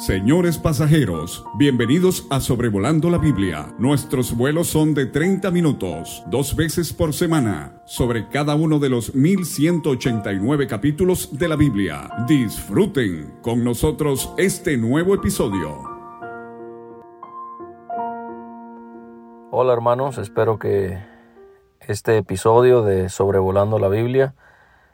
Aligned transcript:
Señores 0.00 0.56
pasajeros, 0.56 1.44
bienvenidos 1.58 2.26
a 2.30 2.40
Sobrevolando 2.40 3.10
la 3.10 3.18
Biblia. 3.18 3.66
Nuestros 3.78 4.34
vuelos 4.34 4.68
son 4.68 4.94
de 4.94 5.04
30 5.04 5.50
minutos, 5.50 6.24
dos 6.28 6.56
veces 6.56 6.94
por 6.94 7.12
semana, 7.12 7.82
sobre 7.84 8.26
cada 8.30 8.54
uno 8.54 8.78
de 8.78 8.88
los 8.88 9.14
1189 9.14 10.66
capítulos 10.68 11.38
de 11.38 11.48
la 11.48 11.56
Biblia. 11.56 12.08
Disfruten 12.26 13.40
con 13.42 13.62
nosotros 13.62 14.32
este 14.38 14.78
nuevo 14.78 15.14
episodio. 15.14 15.82
Hola 19.50 19.74
hermanos, 19.74 20.16
espero 20.16 20.58
que 20.58 20.98
este 21.80 22.16
episodio 22.16 22.80
de 22.80 23.10
Sobrevolando 23.10 23.78
la 23.78 23.88
Biblia 23.88 24.32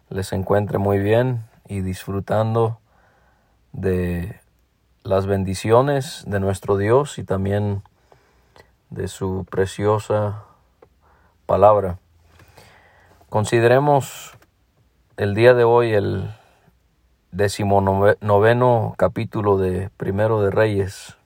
les 0.09 0.32
encuentre 0.32 0.79
muy 0.79 0.98
bien 0.98 1.45
y 1.68 1.82
disfrutando 1.82 2.81
de 3.73 4.45
las 5.07 5.27
bendiciones 5.27 6.25
de 6.27 6.41
nuestro 6.41 6.77
Dios 6.77 7.19
y 7.19 7.25
también 7.25 7.83
de 8.91 9.07
su 9.07 9.46
preciosa 9.49 10.43
palabra. 11.46 11.99
Consideremos 13.29 14.37
el 15.17 15.37
día 15.37 15.55
de 15.55 15.63
hoy 15.63 15.93
el 15.93 16.35
decimonoveno 17.31 18.95
capítulo 18.99 19.59
de 19.59 19.91
Primero 19.96 20.43
de 20.43 20.51
Reyes. 20.51 21.17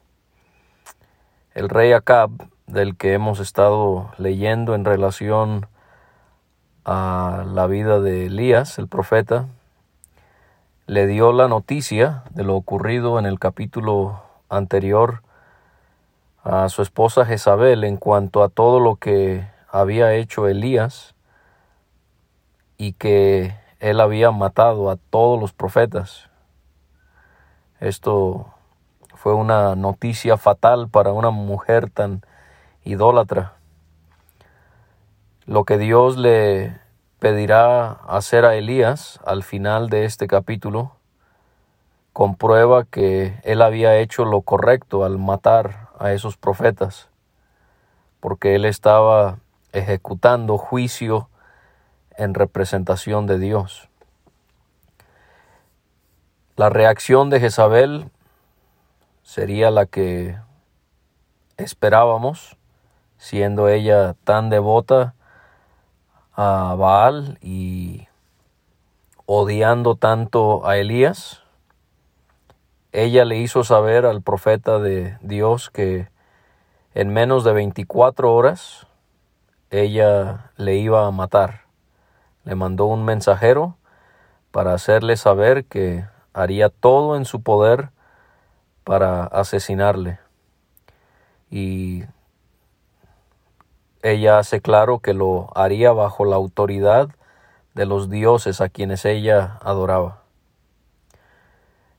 El 1.54 1.70
rey 1.70 1.92
Acab, 1.92 2.30
del 2.66 2.96
que 2.96 3.14
hemos 3.14 3.40
estado 3.40 4.10
leyendo 4.18 4.74
en 4.74 4.84
relación 4.84 5.66
a 6.84 7.44
la 7.50 7.66
vida 7.66 7.98
de 7.98 8.26
Elías, 8.26 8.78
el 8.78 8.88
profeta, 8.88 9.46
le 10.90 11.06
dio 11.06 11.30
la 11.32 11.46
noticia 11.46 12.24
de 12.30 12.42
lo 12.42 12.56
ocurrido 12.56 13.20
en 13.20 13.24
el 13.24 13.38
capítulo 13.38 14.24
anterior 14.48 15.22
a 16.42 16.68
su 16.68 16.82
esposa 16.82 17.24
Jezabel 17.24 17.84
en 17.84 17.96
cuanto 17.96 18.42
a 18.42 18.48
todo 18.48 18.80
lo 18.80 18.96
que 18.96 19.46
había 19.70 20.14
hecho 20.14 20.48
Elías 20.48 21.14
y 22.76 22.94
que 22.94 23.54
él 23.78 24.00
había 24.00 24.32
matado 24.32 24.90
a 24.90 24.96
todos 24.96 25.40
los 25.40 25.52
profetas. 25.52 26.28
Esto 27.78 28.52
fue 29.14 29.32
una 29.32 29.76
noticia 29.76 30.38
fatal 30.38 30.88
para 30.88 31.12
una 31.12 31.30
mujer 31.30 31.88
tan 31.88 32.22
idólatra. 32.82 33.52
Lo 35.46 35.62
que 35.62 35.78
Dios 35.78 36.16
le 36.16 36.79
pedirá 37.20 37.92
hacer 38.08 38.46
a 38.46 38.56
Elías 38.56 39.20
al 39.26 39.42
final 39.42 39.90
de 39.90 40.06
este 40.06 40.26
capítulo, 40.26 40.96
comprueba 42.14 42.84
que 42.84 43.38
él 43.44 43.60
había 43.60 43.98
hecho 43.98 44.24
lo 44.24 44.40
correcto 44.40 45.04
al 45.04 45.18
matar 45.18 45.90
a 45.98 46.12
esos 46.12 46.38
profetas, 46.38 47.10
porque 48.20 48.54
él 48.54 48.64
estaba 48.64 49.38
ejecutando 49.72 50.56
juicio 50.56 51.28
en 52.16 52.32
representación 52.32 53.26
de 53.26 53.38
Dios. 53.38 53.88
La 56.56 56.70
reacción 56.70 57.28
de 57.28 57.40
Jezabel 57.40 58.10
sería 59.22 59.70
la 59.70 59.84
que 59.84 60.38
esperábamos, 61.58 62.56
siendo 63.18 63.68
ella 63.68 64.14
tan 64.24 64.48
devota 64.48 65.14
a 66.34 66.74
Baal 66.78 67.38
y 67.42 68.08
odiando 69.26 69.94
tanto 69.94 70.66
a 70.66 70.76
Elías, 70.76 71.42
ella 72.92 73.24
le 73.24 73.38
hizo 73.38 73.62
saber 73.62 74.06
al 74.06 74.22
profeta 74.22 74.78
de 74.78 75.16
Dios 75.20 75.70
que 75.70 76.08
en 76.94 77.12
menos 77.12 77.44
de 77.44 77.52
24 77.52 78.34
horas 78.34 78.86
ella 79.70 80.50
le 80.56 80.76
iba 80.76 81.06
a 81.06 81.10
matar. 81.12 81.62
Le 82.44 82.56
mandó 82.56 82.86
un 82.86 83.04
mensajero 83.04 83.76
para 84.50 84.74
hacerle 84.74 85.16
saber 85.16 85.64
que 85.64 86.04
haría 86.32 86.68
todo 86.68 87.16
en 87.16 87.24
su 87.24 87.42
poder 87.42 87.90
para 88.82 89.24
asesinarle. 89.24 90.18
Y 91.50 92.04
ella 94.02 94.38
hace 94.38 94.60
claro 94.60 95.00
que 95.00 95.14
lo 95.14 95.48
haría 95.54 95.92
bajo 95.92 96.24
la 96.24 96.36
autoridad 96.36 97.10
de 97.74 97.86
los 97.86 98.10
dioses 98.10 98.60
a 98.60 98.68
quienes 98.68 99.04
ella 99.04 99.58
adoraba. 99.62 100.22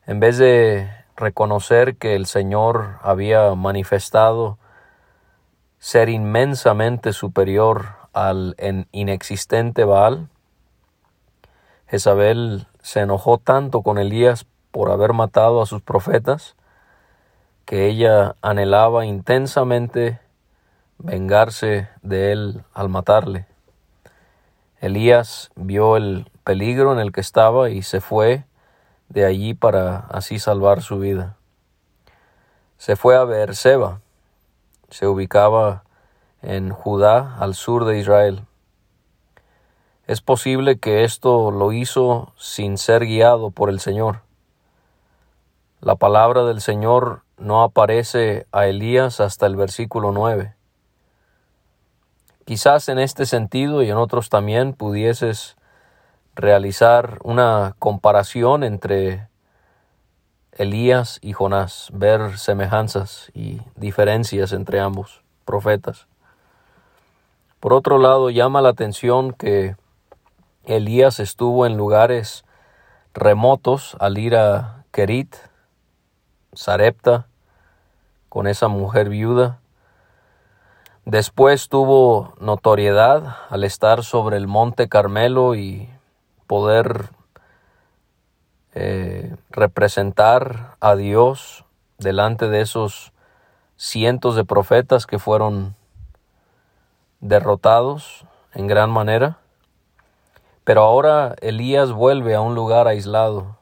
En 0.06 0.20
vez 0.20 0.38
de 0.38 0.90
reconocer 1.16 1.98
que 1.98 2.16
el 2.16 2.26
Señor 2.26 2.98
había 3.02 3.54
manifestado 3.56 4.58
ser 5.80 6.10
inmensamente 6.10 7.14
superior 7.14 7.96
al 8.14 8.56
inexistente 8.92 9.84
Baal, 9.84 10.28
Jezabel 11.88 12.68
se 12.82 13.02
enojó 13.02 13.38
tanto 13.38 13.82
con 13.82 13.98
Elías 13.98 14.46
por 14.72 14.92
haber 14.92 15.14
matado 15.14 15.62
a 15.62 15.66
sus 15.66 15.82
profetas 15.82 16.56
que 17.66 17.88
ella 17.88 18.36
anhelaba 18.42 19.06
intensamente 19.06 20.20
vengarse 21.04 21.90
de 22.02 22.32
él 22.32 22.64
al 22.74 22.90
matarle. 22.90 23.48
Elías 24.80 25.52
vio 25.56 25.98
el 25.98 26.30
peligro 26.44 26.94
en 26.94 27.00
el 27.00 27.12
que 27.12 27.22
estaba 27.22 27.70
y 27.70 27.82
se 27.82 28.02
fue 28.02 28.46
de 29.10 29.26
allí 29.26 29.54
para 29.54 29.98
así 30.10 30.40
salvar 30.40 30.82
su 30.82 31.00
vida. 31.00 31.38
Se 32.78 32.96
fue 32.96 33.16
a 33.16 33.24
Beerseba, 33.24 34.02
se 34.90 35.08
ubicaba 35.08 35.84
en 36.42 36.72
Judá, 36.72 37.38
al 37.40 37.54
sur 37.54 37.86
de 37.86 38.00
Israel. 38.00 38.46
Es 40.08 40.22
posible 40.22 40.80
que 40.80 41.04
esto 41.04 41.52
lo 41.52 41.72
hizo 41.72 42.34
sin 42.38 42.78
ser 42.78 43.06
guiado 43.06 43.52
por 43.52 43.70
el 43.70 43.80
Señor. 43.80 44.22
La 45.80 45.96
palabra 45.96 46.44
del 46.44 46.62
Señor 46.62 47.22
no 47.38 47.64
aparece 47.64 48.48
a 48.52 48.68
Elías 48.68 49.20
hasta 49.20 49.46
el 49.46 49.56
versículo 49.56 50.12
9. 50.12 50.56
Quizás 52.46 52.90
en 52.90 53.00
este 53.00 53.26
sentido 53.26 53.84
y 53.84 53.90
en 53.90 53.98
otros 53.98 54.30
también 54.30 54.74
pudieses 54.74 55.56
realizar 56.36 57.20
una 57.24 57.76
comparación 57.80 58.64
entre 58.64 59.28
Elías 60.52 61.20
y 61.22 61.34
Jonás, 61.34 61.90
ver 61.94 62.38
semejanzas 62.38 63.32
y 63.34 63.62
diferencias 63.76 64.52
entre 64.52 64.80
ambos 64.80 65.22
profetas. 65.46 66.08
Por 67.60 67.74
otro 67.74 68.00
lado, 68.00 68.30
llama 68.30 68.62
la 68.62 68.70
atención 68.70 69.34
que 69.34 69.76
Elías 70.66 71.20
estuvo 71.20 71.66
en 71.66 71.78
lugares 71.78 72.44
remotos 73.14 73.96
al 74.00 74.18
ir 74.18 74.36
a 74.36 74.84
Kerit, 74.92 75.36
Sarepta, 76.54 77.28
con 78.30 78.48
esa 78.48 78.68
mujer 78.68 79.10
viuda, 79.10 79.61
Después 81.12 81.68
tuvo 81.68 82.36
notoriedad 82.40 83.36
al 83.50 83.66
estar 83.66 84.06
sobre 84.06 84.38
el 84.38 84.48
monte 84.48 84.88
Carmelo 84.88 85.56
y 85.56 85.90
poder 86.48 87.10
eh, 88.74 89.36
representar 89.50 90.78
a 90.80 90.96
Dios 90.96 91.66
delante 91.98 92.48
de 92.48 92.62
esos 92.62 93.12
cientos 93.76 94.38
de 94.38 94.46
profetas 94.46 95.06
que 95.06 95.20
fueron 95.20 95.76
derrotados 97.20 98.26
en 98.54 98.68
gran 98.68 98.90
manera. 98.90 99.38
Pero 100.64 100.84
ahora 100.84 101.36
Elías 101.42 101.92
vuelve 101.92 102.36
a 102.36 102.42
un 102.42 102.56
lugar 102.56 102.88
aislado, 102.88 103.58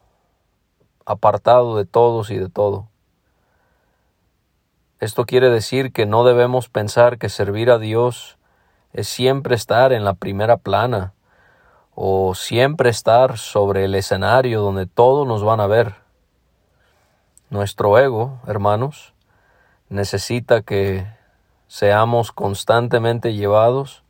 apartado 1.04 1.76
de 1.76 1.84
todos 1.84 2.30
y 2.30 2.38
de 2.38 2.48
todo. 2.48 2.89
Esto 5.00 5.24
quiere 5.24 5.48
decir 5.48 5.92
que 5.92 6.04
no 6.04 6.24
debemos 6.24 6.68
pensar 6.68 7.16
que 7.16 7.30
servir 7.30 7.70
a 7.70 7.78
Dios 7.78 8.36
es 8.92 9.08
siempre 9.08 9.54
estar 9.54 9.94
en 9.94 10.04
la 10.04 10.12
primera 10.12 10.58
plana 10.58 11.14
o 11.94 12.34
siempre 12.34 12.90
estar 12.90 13.38
sobre 13.38 13.86
el 13.86 13.94
escenario 13.94 14.60
donde 14.60 14.84
todos 14.84 15.26
nos 15.26 15.42
van 15.42 15.60
a 15.60 15.66
ver. 15.66 15.94
Nuestro 17.48 17.98
ego, 17.98 18.40
hermanos, 18.46 19.14
necesita 19.88 20.60
que 20.60 21.06
seamos 21.66 22.30
constantemente 22.30 23.32
llevados 23.32 24.04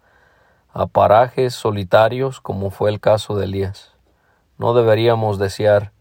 a 0.73 0.87
parajes 0.87 1.55
solitarios 1.55 2.41
como 2.41 2.71
fue 2.71 2.91
el 2.91 2.99
caso 2.99 3.37
de 3.37 3.45
Elías. 3.45 3.95
No 4.59 4.75
deberíamos 4.75 5.39
desear 5.39 5.93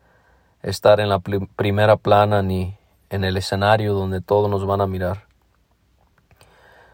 estar 0.63 0.99
en 0.99 1.09
la 1.09 1.19
primera 1.19 1.95
plana 1.95 2.41
ni 2.41 2.78
en 3.09 3.23
el 3.23 3.37
escenario 3.37 3.93
donde 3.93 4.21
todos 4.21 4.49
nos 4.49 4.65
van 4.65 4.81
a 4.81 4.87
mirar. 4.87 5.25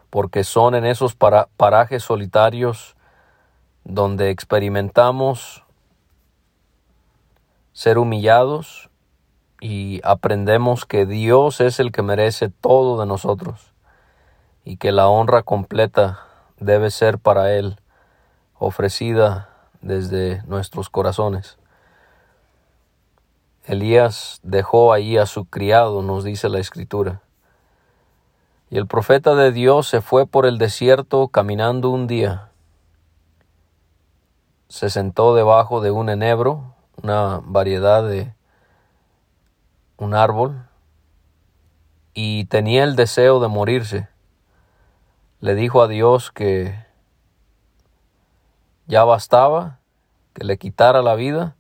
Porque 0.10 0.44
son 0.44 0.76
en 0.76 0.86
esos 0.86 1.16
parajes 1.16 2.04
solitarios 2.04 2.96
donde 3.84 4.30
experimentamos 4.30 5.64
ser 7.74 7.98
humillados 7.98 8.90
y 9.60 10.00
aprendemos 10.04 10.86
que 10.86 11.06
Dios 11.06 11.60
es 11.60 11.80
el 11.80 11.92
que 11.92 12.02
merece 12.02 12.50
todo 12.50 13.00
de 13.00 13.06
nosotros 13.06 13.74
y 14.64 14.78
que 14.78 14.92
la 14.92 15.08
honra 15.08 15.44
completa 15.44 16.26
debe 16.60 16.90
ser 16.92 17.20
para 17.20 17.54
Él 17.54 17.80
ofrecida 18.58 19.50
desde 19.82 20.42
nuestros 20.44 20.90
corazones. 20.90 21.58
Elías 23.66 24.40
dejó 24.44 24.94
ahí 24.94 25.18
a 25.18 25.26
su 25.26 25.46
criado, 25.46 26.04
nos 26.04 26.24
dice 26.24 26.50
la 26.50 26.60
escritura. 26.60 27.22
Y 28.70 28.78
el 28.78 28.86
profeta 28.86 29.34
de 29.34 29.52
Dios 29.52 29.88
se 29.88 30.02
fue 30.02 30.28
por 30.28 30.46
el 30.46 30.60
desierto 30.60 31.30
caminando 31.30 31.90
un 31.90 32.06
día. 32.06 32.52
Se 34.70 34.90
sentó 34.90 35.34
debajo 35.34 35.82
de 35.82 35.90
un 35.90 36.10
enebro, 36.10 36.76
una 37.02 37.42
variedad 37.44 38.08
de 38.08 38.34
un 39.98 40.14
árbol, 40.14 40.68
y 42.14 42.46
tenía 42.46 42.84
el 42.84 42.96
deseo 42.96 43.40
de 43.40 43.48
morirse. 43.48 44.10
Le 45.40 45.56
dijo 45.56 45.82
a 45.82 45.88
Dios 45.88 46.32
que 46.32 46.86
ya 48.86 49.04
bastaba 49.04 49.80
que 50.34 50.44
le 50.44 50.58
quitara 50.58 51.02
la 51.02 51.16
vida 51.16 51.55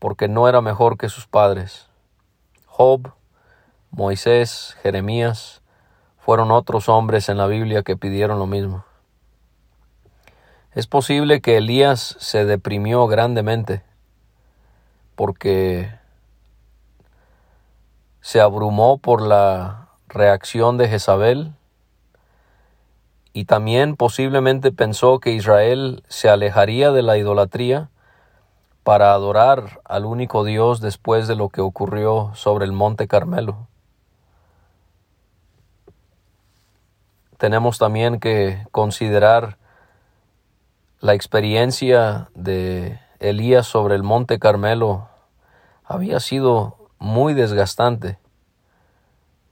porque 0.00 0.26
no 0.26 0.48
era 0.48 0.60
mejor 0.60 0.98
que 0.98 1.08
sus 1.08 1.28
padres. 1.28 1.86
Job, 2.66 3.12
Moisés, 3.90 4.76
Jeremías 4.82 5.62
fueron 6.18 6.50
otros 6.50 6.88
hombres 6.88 7.28
en 7.28 7.36
la 7.36 7.46
Biblia 7.46 7.82
que 7.84 7.96
pidieron 7.96 8.38
lo 8.40 8.46
mismo. 8.46 8.84
Es 10.72 10.86
posible 10.86 11.40
que 11.40 11.58
Elías 11.58 12.16
se 12.18 12.44
deprimió 12.44 13.06
grandemente 13.06 13.82
porque 15.16 15.92
se 18.20 18.40
abrumó 18.40 18.98
por 18.98 19.20
la 19.20 19.88
reacción 20.08 20.78
de 20.78 20.88
Jezabel 20.88 21.52
y 23.32 23.44
también 23.44 23.96
posiblemente 23.96 24.72
pensó 24.72 25.18
que 25.18 25.32
Israel 25.32 26.02
se 26.08 26.30
alejaría 26.30 26.90
de 26.90 27.02
la 27.02 27.18
idolatría 27.18 27.90
para 28.82 29.12
adorar 29.12 29.80
al 29.84 30.04
único 30.04 30.44
Dios 30.44 30.80
después 30.80 31.28
de 31.28 31.36
lo 31.36 31.48
que 31.48 31.60
ocurrió 31.60 32.32
sobre 32.34 32.64
el 32.64 32.72
monte 32.72 33.08
Carmelo. 33.08 33.68
Tenemos 37.36 37.78
también 37.78 38.20
que 38.20 38.66
considerar 38.70 39.56
la 41.00 41.14
experiencia 41.14 42.28
de 42.34 43.00
Elías 43.18 43.66
sobre 43.66 43.94
el 43.94 44.02
monte 44.02 44.38
Carmelo 44.38 45.08
había 45.84 46.20
sido 46.20 46.76
muy 46.98 47.32
desgastante 47.32 48.18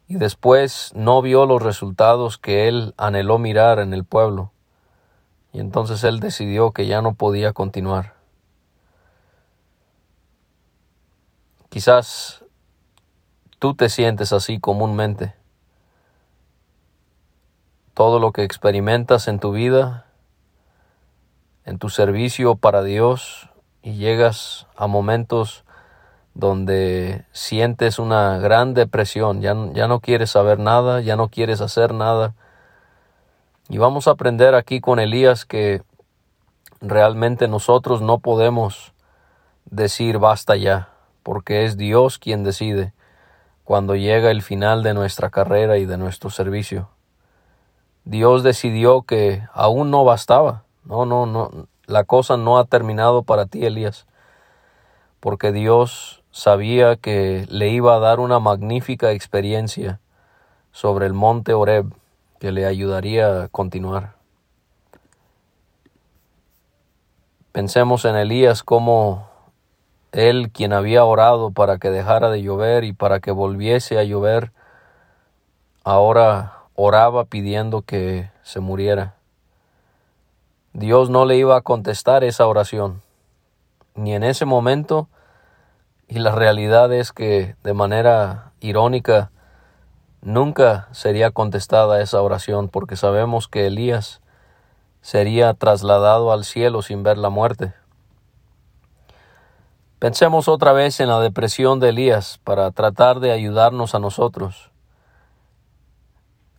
y 0.08 0.16
después 0.16 0.92
no 0.94 1.20
vio 1.22 1.46
los 1.46 1.62
resultados 1.62 2.38
que 2.38 2.66
él 2.66 2.94
anheló 2.96 3.38
mirar 3.38 3.78
en 3.78 3.92
el 3.92 4.04
pueblo, 4.04 4.52
y 5.52 5.60
entonces 5.60 6.02
él 6.02 6.18
decidió 6.18 6.72
que 6.72 6.86
ya 6.86 7.02
no 7.02 7.12
podía 7.12 7.52
continuar. 7.52 8.17
Quizás 11.68 12.44
tú 13.58 13.74
te 13.74 13.88
sientes 13.88 14.32
así 14.32 14.58
comúnmente. 14.58 15.34
Todo 17.94 18.20
lo 18.20 18.32
que 18.32 18.44
experimentas 18.44 19.28
en 19.28 19.38
tu 19.38 19.52
vida, 19.52 20.06
en 21.64 21.78
tu 21.78 21.88
servicio 21.90 22.56
para 22.56 22.82
Dios, 22.82 23.48
y 23.82 23.94
llegas 23.94 24.66
a 24.76 24.86
momentos 24.86 25.64
donde 26.34 27.24
sientes 27.32 27.98
una 27.98 28.38
gran 28.38 28.74
depresión, 28.74 29.40
ya, 29.40 29.56
ya 29.72 29.88
no 29.88 30.00
quieres 30.00 30.30
saber 30.30 30.58
nada, 30.58 31.00
ya 31.00 31.16
no 31.16 31.28
quieres 31.28 31.60
hacer 31.60 31.94
nada. 31.94 32.34
Y 33.68 33.78
vamos 33.78 34.06
a 34.06 34.12
aprender 34.12 34.54
aquí 34.54 34.80
con 34.80 34.98
Elías 35.00 35.44
que 35.44 35.82
realmente 36.80 37.48
nosotros 37.48 38.02
no 38.02 38.18
podemos 38.18 38.92
decir 39.64 40.18
basta 40.18 40.56
ya, 40.56 40.90
porque 41.28 41.66
es 41.66 41.76
Dios 41.76 42.18
quien 42.18 42.42
decide 42.42 42.94
cuando 43.62 43.94
llega 43.94 44.30
el 44.30 44.40
final 44.40 44.82
de 44.82 44.94
nuestra 44.94 45.28
carrera 45.28 45.76
y 45.76 45.84
de 45.84 45.98
nuestro 45.98 46.30
servicio. 46.30 46.88
Dios 48.06 48.42
decidió 48.42 49.02
que 49.02 49.42
aún 49.52 49.90
no 49.90 50.04
bastaba. 50.04 50.64
No, 50.84 51.04
no, 51.04 51.26
no, 51.26 51.68
la 51.84 52.04
cosa 52.04 52.38
no 52.38 52.56
ha 52.56 52.64
terminado 52.64 53.24
para 53.24 53.44
ti, 53.44 53.66
Elías, 53.66 54.06
porque 55.20 55.52
Dios 55.52 56.22
sabía 56.30 56.96
que 56.96 57.44
le 57.50 57.68
iba 57.68 57.94
a 57.94 57.98
dar 57.98 58.20
una 58.20 58.38
magnífica 58.38 59.12
experiencia 59.12 60.00
sobre 60.72 61.04
el 61.04 61.12
monte 61.12 61.52
Oreb 61.52 61.92
que 62.40 62.52
le 62.52 62.64
ayudaría 62.64 63.42
a 63.42 63.48
continuar. 63.48 64.14
Pensemos 67.52 68.06
en 68.06 68.16
Elías 68.16 68.62
como 68.62 69.27
él 70.12 70.50
quien 70.52 70.72
había 70.72 71.04
orado 71.04 71.50
para 71.50 71.78
que 71.78 71.90
dejara 71.90 72.30
de 72.30 72.42
llover 72.42 72.84
y 72.84 72.92
para 72.92 73.20
que 73.20 73.30
volviese 73.30 73.98
a 73.98 74.04
llover, 74.04 74.52
ahora 75.84 76.64
oraba 76.74 77.24
pidiendo 77.24 77.82
que 77.82 78.30
se 78.42 78.60
muriera. 78.60 79.14
Dios 80.72 81.10
no 81.10 81.24
le 81.24 81.36
iba 81.36 81.56
a 81.56 81.62
contestar 81.62 82.24
esa 82.24 82.46
oración, 82.46 83.02
ni 83.94 84.14
en 84.14 84.22
ese 84.22 84.44
momento 84.44 85.08
y 86.08 86.20
la 86.20 86.32
realidad 86.32 86.92
es 86.92 87.12
que 87.12 87.56
de 87.62 87.74
manera 87.74 88.52
irónica 88.60 89.30
nunca 90.22 90.88
sería 90.92 91.30
contestada 91.30 92.00
esa 92.00 92.22
oración 92.22 92.68
porque 92.68 92.96
sabemos 92.96 93.46
que 93.46 93.66
Elías 93.66 94.22
sería 95.02 95.52
trasladado 95.54 96.32
al 96.32 96.44
cielo 96.44 96.80
sin 96.80 97.02
ver 97.02 97.18
la 97.18 97.28
muerte. 97.28 97.74
Pensemos 99.98 100.46
otra 100.46 100.72
vez 100.72 101.00
en 101.00 101.08
la 101.08 101.18
depresión 101.18 101.80
de 101.80 101.88
Elías 101.88 102.38
para 102.44 102.70
tratar 102.70 103.18
de 103.18 103.32
ayudarnos 103.32 103.96
a 103.96 103.98
nosotros. 103.98 104.70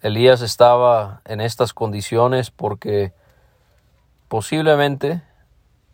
Elías 0.01 0.41
estaba 0.41 1.21
en 1.23 1.39
estas 1.39 1.73
condiciones 1.73 2.51
porque 2.51 3.13
posiblemente 4.27 5.23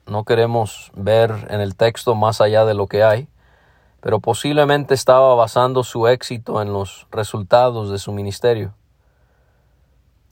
no 0.08 0.24
queremos 0.24 0.92
ver 0.96 1.46
en 1.52 1.62
el 1.62 1.76
texto 1.76 2.16
más 2.16 2.42
allá 2.42 2.66
de 2.66 2.74
lo 2.74 2.88
que 2.88 3.04
hay, 3.04 3.28
pero 4.02 4.20
posiblemente 4.20 4.96
estaba 4.96 5.36
basando 5.36 5.84
su 5.84 6.08
éxito 6.08 6.64
en 6.64 6.74
los 6.74 7.06
resultados 7.12 7.92
de 7.92 8.00
su 8.00 8.12
ministerio. 8.12 8.74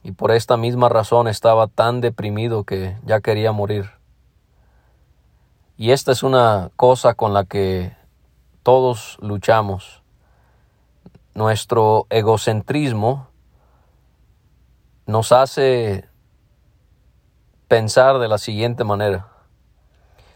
Y 0.02 0.10
por 0.10 0.32
esta 0.32 0.56
misma 0.56 0.88
razón 0.88 1.28
estaba 1.28 1.68
tan 1.68 2.00
deprimido 2.00 2.64
que 2.64 2.96
ya 3.04 3.20
quería 3.20 3.52
morir. 3.52 4.03
Y 5.76 5.90
esta 5.90 6.12
es 6.12 6.22
una 6.22 6.70
cosa 6.76 7.14
con 7.14 7.34
la 7.34 7.44
que 7.44 7.96
todos 8.62 9.18
luchamos. 9.20 10.02
Nuestro 11.34 12.06
egocentrismo 12.10 13.26
nos 15.06 15.32
hace 15.32 16.08
pensar 17.66 18.18
de 18.18 18.28
la 18.28 18.38
siguiente 18.38 18.84
manera. 18.84 19.28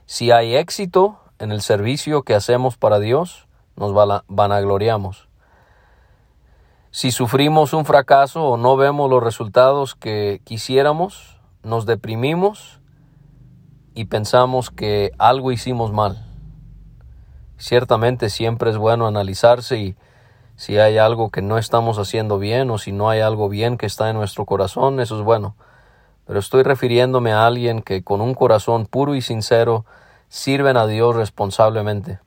Si 0.06 0.32
hay 0.32 0.56
éxito 0.56 1.20
en 1.38 1.52
el 1.52 1.60
servicio 1.60 2.22
que 2.22 2.34
hacemos 2.34 2.76
para 2.76 2.98
Dios, 2.98 3.46
nos 3.76 3.94
vanagloriamos. 4.26 5.28
Si 6.90 7.12
sufrimos 7.12 7.74
un 7.74 7.84
fracaso 7.84 8.42
o 8.42 8.56
no 8.56 8.76
vemos 8.76 9.08
los 9.08 9.22
resultados 9.22 9.94
que 9.94 10.40
quisiéramos, 10.44 11.38
nos 11.62 11.86
deprimimos 11.86 12.77
y 13.98 14.04
pensamos 14.04 14.70
que 14.70 15.10
algo 15.18 15.50
hicimos 15.50 15.92
mal. 15.92 16.24
Ciertamente 17.56 18.30
siempre 18.30 18.70
es 18.70 18.76
bueno 18.76 19.08
analizarse 19.08 19.76
y 19.76 19.96
si 20.54 20.78
hay 20.78 20.98
algo 20.98 21.30
que 21.30 21.42
no 21.42 21.58
estamos 21.58 21.98
haciendo 21.98 22.38
bien 22.38 22.70
o 22.70 22.78
si 22.78 22.92
no 22.92 23.10
hay 23.10 23.18
algo 23.18 23.48
bien 23.48 23.76
que 23.76 23.86
está 23.86 24.08
en 24.08 24.14
nuestro 24.14 24.44
corazón, 24.44 25.00
eso 25.00 25.18
es 25.18 25.24
bueno. 25.24 25.56
Pero 26.28 26.38
estoy 26.38 26.62
refiriéndome 26.62 27.32
a 27.32 27.44
alguien 27.44 27.82
que 27.82 28.04
con 28.04 28.20
un 28.20 28.34
corazón 28.34 28.86
puro 28.86 29.16
y 29.16 29.20
sincero 29.20 29.84
sirven 30.28 30.76
a 30.76 30.86
Dios 30.86 31.16
responsablemente. 31.16 32.20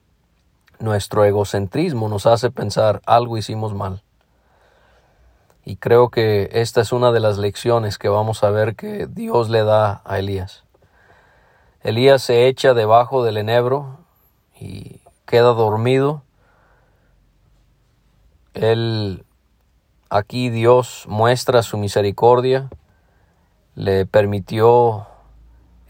Nuestro 0.78 1.24
egocentrismo 1.24 2.10
nos 2.10 2.26
hace 2.26 2.50
pensar 2.50 3.00
algo 3.06 3.38
hicimos 3.38 3.72
mal. 3.72 4.02
Y 5.64 5.76
creo 5.76 6.10
que 6.10 6.50
esta 6.52 6.82
es 6.82 6.92
una 6.92 7.12
de 7.12 7.20
las 7.20 7.38
lecciones 7.38 7.96
que 7.96 8.10
vamos 8.10 8.44
a 8.44 8.50
ver 8.50 8.76
que 8.76 9.06
Dios 9.06 9.48
le 9.48 9.64
da 9.64 10.02
a 10.04 10.18
Elías. 10.18 10.64
Elías 11.82 12.22
se 12.22 12.46
echa 12.46 12.74
debajo 12.74 13.24
del 13.24 13.36
enebro 13.36 13.98
y 14.60 15.00
queda 15.26 15.52
dormido. 15.52 16.22
Él, 18.54 19.24
aquí 20.08 20.48
Dios 20.48 21.06
muestra 21.08 21.62
su 21.62 21.78
misericordia, 21.78 22.70
le 23.74 24.06
permitió 24.06 25.08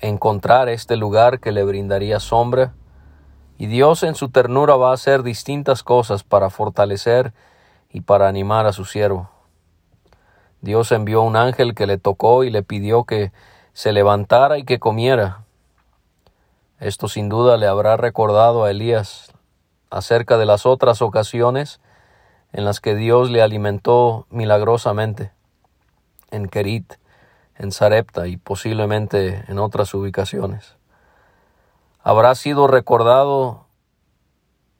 encontrar 0.00 0.70
este 0.70 0.96
lugar 0.96 1.40
que 1.40 1.52
le 1.52 1.62
brindaría 1.62 2.20
sombra 2.20 2.74
Y 3.58 3.66
Dios 3.66 4.02
en 4.02 4.14
su 4.14 4.30
ternura 4.30 4.76
va 4.76 4.90
a 4.90 4.94
hacer 4.94 5.22
distintas 5.22 5.82
cosas 5.82 6.24
para 6.24 6.48
fortalecer 6.48 7.32
y 7.90 8.00
para 8.00 8.28
animar 8.28 8.66
a 8.66 8.72
su 8.72 8.84
siervo. 8.84 9.28
Dios 10.62 10.90
envió 10.90 11.22
un 11.22 11.36
ángel 11.36 11.74
que 11.74 11.86
le 11.86 11.98
tocó 11.98 12.44
y 12.44 12.50
le 12.50 12.62
pidió 12.62 13.04
que 13.04 13.30
se 13.72 13.92
levantara 13.92 14.58
y 14.58 14.64
que 14.64 14.78
comiera. 14.78 15.41
Esto 16.82 17.08
sin 17.08 17.28
duda 17.28 17.56
le 17.56 17.66
habrá 17.66 17.96
recordado 17.96 18.64
a 18.64 18.70
Elías 18.70 19.32
acerca 19.90 20.36
de 20.36 20.46
las 20.46 20.66
otras 20.66 21.00
ocasiones 21.00 21.80
en 22.52 22.64
las 22.64 22.80
que 22.80 22.94
Dios 22.94 23.30
le 23.30 23.40
alimentó 23.40 24.26
milagrosamente 24.30 25.32
en 26.30 26.48
Kerit, 26.48 26.94
en 27.56 27.72
Sarepta 27.72 28.26
y 28.26 28.36
posiblemente 28.36 29.44
en 29.48 29.58
otras 29.58 29.94
ubicaciones 29.94 30.76
habrá 32.02 32.34
sido 32.34 32.66
recordado 32.66 33.66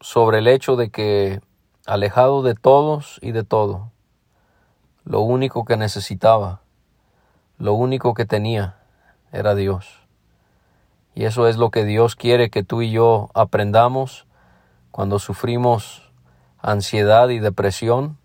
sobre 0.00 0.38
el 0.38 0.49
hecho 0.49 0.76
de 0.76 0.90
que, 0.90 1.40
alejado 1.87 2.42
de 2.42 2.54
todos 2.54 3.18
y 3.23 3.32
de 3.32 3.44
todo, 3.44 3.92
lo 5.04 5.21
único 5.21 5.64
que 5.64 5.76
necesitaba, 5.76 6.62
lo 7.59 7.75
único 7.75 8.14
que 8.14 8.25
tenía, 8.25 8.78
era 9.30 9.54
Dios. 9.54 10.01
Y 11.14 11.25
eso 11.25 11.47
es 11.47 11.57
lo 11.57 11.71
que 11.71 11.85
Dios 11.85 12.16
quiere 12.16 12.50
que 12.50 12.62
tú 12.62 12.83
y 12.83 12.90
yo 12.90 13.31
aprendamos 13.35 14.26
cuando 14.90 15.19
sufrimos 15.19 16.11
ansiedad 16.59 17.28
y 17.28 17.38
depresión, 17.38 18.19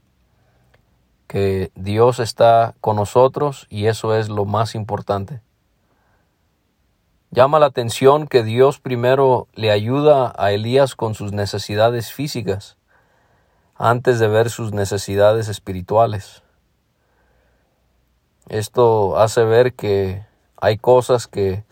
que 1.27 1.71
Dios 1.75 2.19
está 2.19 2.75
con 2.79 2.95
nosotros 2.95 3.67
y 3.69 3.87
eso 3.87 4.15
es 4.15 4.29
lo 4.29 4.45
más 4.45 4.75
importante. 4.75 5.41
Llama 7.31 7.59
la 7.59 7.65
atención 7.65 8.27
que 8.27 8.43
Dios 8.43 8.79
primero 8.79 9.47
le 9.53 9.71
ayuda 9.71 10.33
a 10.37 10.51
Elías 10.51 10.95
con 10.95 11.13
sus 11.13 11.33
necesidades 11.33 12.13
físicas 12.13 12.77
antes 13.75 14.19
de 14.19 14.29
ver 14.29 14.49
sus 14.49 14.71
necesidades 14.71 15.49
espirituales. 15.49 16.41
Esto 18.47 19.19
hace 19.19 19.43
ver 19.43 19.73
que 19.73 20.25
hay 20.55 20.77
cosas 20.77 21.27
que 21.27 21.66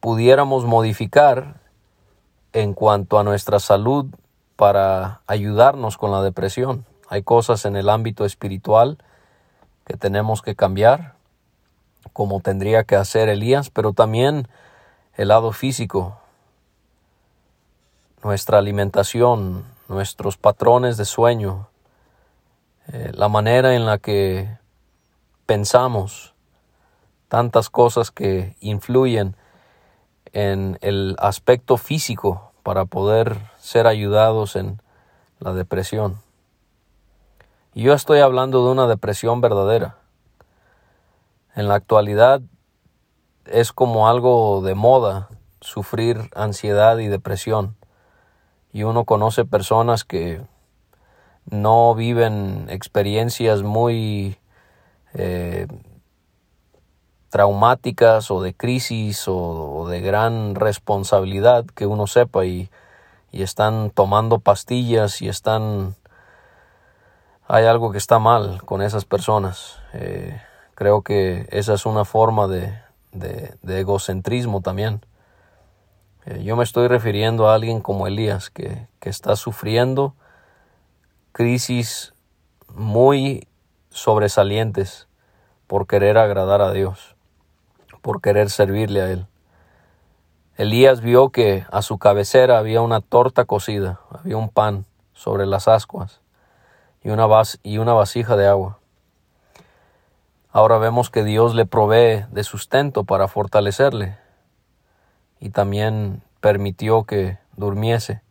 pudiéramos 0.00 0.64
modificar 0.64 1.60
en 2.52 2.74
cuanto 2.74 3.18
a 3.18 3.24
nuestra 3.24 3.60
salud 3.60 4.06
para 4.56 5.20
ayudarnos 5.26 5.96
con 5.98 6.10
la 6.10 6.22
depresión. 6.22 6.84
Hay 7.08 7.22
cosas 7.22 7.64
en 7.64 7.76
el 7.76 7.88
ámbito 7.88 8.24
espiritual 8.24 8.98
que 9.84 9.96
tenemos 9.96 10.42
que 10.42 10.54
cambiar 10.54 11.18
como 12.12 12.40
tendría 12.40 12.84
que 12.84 12.96
hacer 12.96 13.28
Elías, 13.28 13.70
pero 13.70 13.92
también 13.92 14.48
el 15.14 15.28
lado 15.28 15.52
físico, 15.52 16.18
nuestra 18.22 18.58
alimentación, 18.58 19.64
nuestros 19.88 20.36
patrones 20.36 20.96
de 20.96 21.04
sueño, 21.04 21.68
eh, 22.88 23.12
la 23.14 23.28
manera 23.28 23.74
en 23.74 23.86
la 23.86 23.98
que 23.98 24.48
pensamos, 25.46 26.34
tantas 27.28 27.70
cosas 27.70 28.10
que 28.10 28.56
influyen 28.60 29.36
en 30.32 30.78
el 30.80 31.16
aspecto 31.18 31.76
físico 31.76 32.52
para 32.62 32.84
poder 32.84 33.36
ser 33.58 33.86
ayudados 33.86 34.56
en 34.56 34.80
la 35.40 35.52
depresión. 35.52 36.16
Yo 37.74 37.94
estoy 37.94 38.20
hablando 38.20 38.64
de 38.64 38.72
una 38.72 38.86
depresión 38.86 39.40
verdadera 39.40 39.96
en 41.58 41.66
la 41.66 41.74
actualidad 41.74 42.40
es 43.44 43.72
como 43.72 44.08
algo 44.08 44.62
de 44.62 44.76
moda 44.76 45.28
sufrir 45.60 46.30
ansiedad 46.36 46.98
y 46.98 47.08
depresión. 47.08 47.76
Y 48.72 48.84
uno 48.84 49.04
conoce 49.04 49.44
personas 49.44 50.04
que 50.04 50.40
no 51.50 51.96
viven 51.96 52.68
experiencias 52.70 53.64
muy 53.64 54.38
eh, 55.14 55.66
traumáticas 57.30 58.30
o 58.30 58.42
de 58.42 58.54
crisis 58.54 59.24
o, 59.26 59.86
de 59.88 60.00
gran 60.00 60.54
responsabilidad 60.54 61.64
que 61.66 61.86
uno 61.86 62.06
sepa 62.06 62.44
y, 62.44 62.70
están 63.32 63.90
tomando 63.90 64.40
pastillas 64.40 65.22
y 65.22 65.28
están... 65.28 65.94
Hay 67.46 67.66
algo 67.66 67.92
que 67.92 67.98
está 67.98 68.18
mal 68.18 68.62
con 68.64 68.82
esas 68.82 69.04
personas. 69.04 69.78
Eh, 69.92 70.40
Creo 70.78 71.02
que 71.02 71.48
esa 71.50 71.74
es 71.74 71.86
una 71.86 72.04
forma 72.04 72.46
de, 72.46 72.78
egocentrismo 73.66 74.60
también. 74.60 75.00
Eh, 76.24 76.44
yo 76.44 76.54
me 76.54 76.62
estoy 76.62 76.86
refiriendo 76.86 77.48
a 77.48 77.56
alguien 77.56 77.80
como 77.80 78.06
Elías, 78.06 78.48
que, 78.48 78.86
que 79.00 79.10
está 79.10 79.34
sufriendo 79.34 80.14
crisis 81.32 82.14
muy 82.72 83.48
sobresalientes 83.90 85.08
por 85.66 85.88
querer 85.88 86.16
agradar 86.16 86.62
a 86.62 86.70
Dios, 86.70 87.16
por 88.08 88.22
querer 88.22 88.48
servirle 88.48 89.02
a 89.02 89.10
Él. 89.10 89.26
Elías 90.56 91.02
vio 91.02 91.28
que 91.28 91.66
a 91.70 91.82
su 91.82 91.98
cabecera 91.98 92.56
había 92.56 92.80
una 92.80 93.02
torta 93.02 93.44
cocida, 93.44 94.00
había 94.10 94.38
un 94.38 94.48
pan 94.48 94.86
sobre 95.12 95.44
las 95.44 95.68
ascuas 95.68 96.22
y 97.02 97.10
una, 97.10 97.28
y 97.62 97.76
una 97.76 97.92
vasija 97.92 98.34
de 98.38 98.46
agua. 98.46 98.78
Ahora 100.50 100.78
vemos 100.78 101.10
que 101.10 101.22
Dios 101.22 101.54
le 101.54 101.66
provee 101.66 102.24
de 102.30 102.44
sustento 102.44 103.04
para 103.04 103.28
fortalecerle 103.28 104.16
y 105.38 105.50
también 105.50 106.22
permitió 106.40 107.04
que 107.04 107.36
durmiese. 107.58 108.22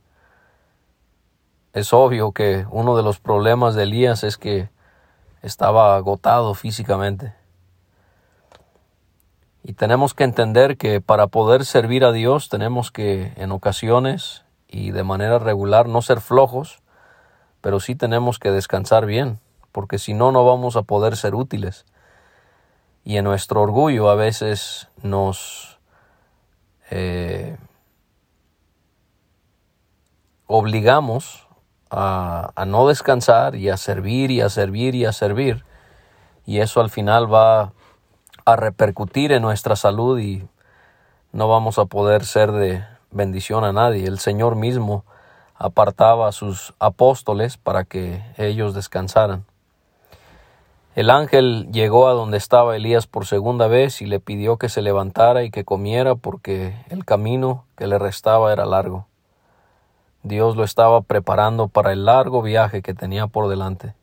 Es 1.74 1.93
obvio 1.93 2.31
que 2.31 2.65
uno 2.72 2.98
de 2.98 3.03
los 3.03 3.19
problemas 3.19 3.75
de 3.75 3.84
Elías 3.84 4.24
es 4.24 4.39
que 4.39 4.72
estaba 5.43 5.96
agotado 5.96 6.55
físicamente. 6.55 7.37
Y 9.67 9.74
tenemos 9.74 10.13
que 10.13 10.24
entender 10.24 10.77
que 10.77 11.01
para 11.01 11.27
poder 11.27 11.65
servir 11.65 12.05
a 12.05 12.13
Dios 12.13 12.47
tenemos 12.47 12.89
que 12.89 13.33
en 13.36 13.51
ocasiones 13.51 14.45
y 14.65 14.91
de 14.91 15.03
manera 15.03 15.39
regular 15.39 15.89
no 15.89 16.01
ser 16.01 16.21
flojos, 16.21 16.81
pero 17.59 17.81
sí 17.81 17.93
tenemos 17.93 18.39
que 18.39 18.50
descansar 18.50 19.05
bien, 19.05 19.41
porque 19.74 20.00
si 20.00 20.13
no, 20.13 20.31
no 20.31 20.45
vamos 20.45 20.77
a 20.77 20.83
poder 20.83 21.17
ser 21.17 21.36
útiles. 21.36 21.86
Y 23.03 23.17
en 23.17 23.25
nuestro 23.25 23.62
orgullo 23.62 24.09
a 24.09 24.15
veces 24.15 24.88
nos 25.03 25.79
eh, 26.89 27.57
obligamos 30.45 31.45
a, 31.89 32.53
a, 32.55 32.65
no 32.65 32.88
descansar 32.88 33.55
y 33.55 33.67
a 33.67 33.75
servir 33.75 34.31
y 34.31 34.39
a 34.39 34.47
servir 34.47 34.95
y 34.95 35.03
a 35.03 35.12
servir 35.12 35.65
y 36.47 36.59
eso 36.62 36.79
al 36.79 36.89
final 36.89 37.31
va 37.31 37.74
a 38.48 38.56
repercutir 38.56 39.34
en 39.34 39.42
nuestra 39.42 39.75
salud 39.75 40.18
y 40.20 40.48
no 41.34 41.50
vamos 41.50 41.77
a 41.80 41.86
poder 41.86 42.24
ser 42.24 42.54
de 42.54 42.82
bendición 43.12 43.66
a 43.66 43.74
nadie. 43.74 44.08
El 44.08 44.20
Señor 44.20 44.56
mismo 44.56 45.04
apartaba 45.56 46.30
a 46.30 46.32
sus 46.32 46.74
apóstoles 46.80 47.58
para 47.58 47.84
que 47.84 48.24
ellos 48.38 48.74
descansaran. 48.74 49.44
El 50.96 51.10
ángel 51.10 51.68
llegó 51.74 52.08
a 52.08 52.13
donde 52.13 52.38
estaba 52.38 52.77
Elías 52.77 53.06
por 53.06 53.25
segunda 53.25 53.68
vez 53.68 54.01
y 54.01 54.06
le 54.06 54.22
pidió 54.22 54.56
que 54.56 54.70
se 54.70 54.82
levantara 54.82 55.44
y 55.44 55.51
que 55.51 55.66
comiera 55.66 56.16
porque 56.16 56.74
el 56.88 57.04
camino 57.04 57.66
que 57.75 57.88
le 57.88 58.00
restaba 58.00 58.54
era 58.54 58.66
largo. 58.66 59.08
Dios 60.24 60.56
lo 60.56 60.63
estaba 60.63 61.01
preparando 61.01 61.68
para 61.68 61.92
el 61.92 62.06
largo 62.06 62.42
viaje 62.42 62.82
que 62.82 62.94
tenía 62.94 63.27
por 63.27 63.50
delante. 63.50 63.97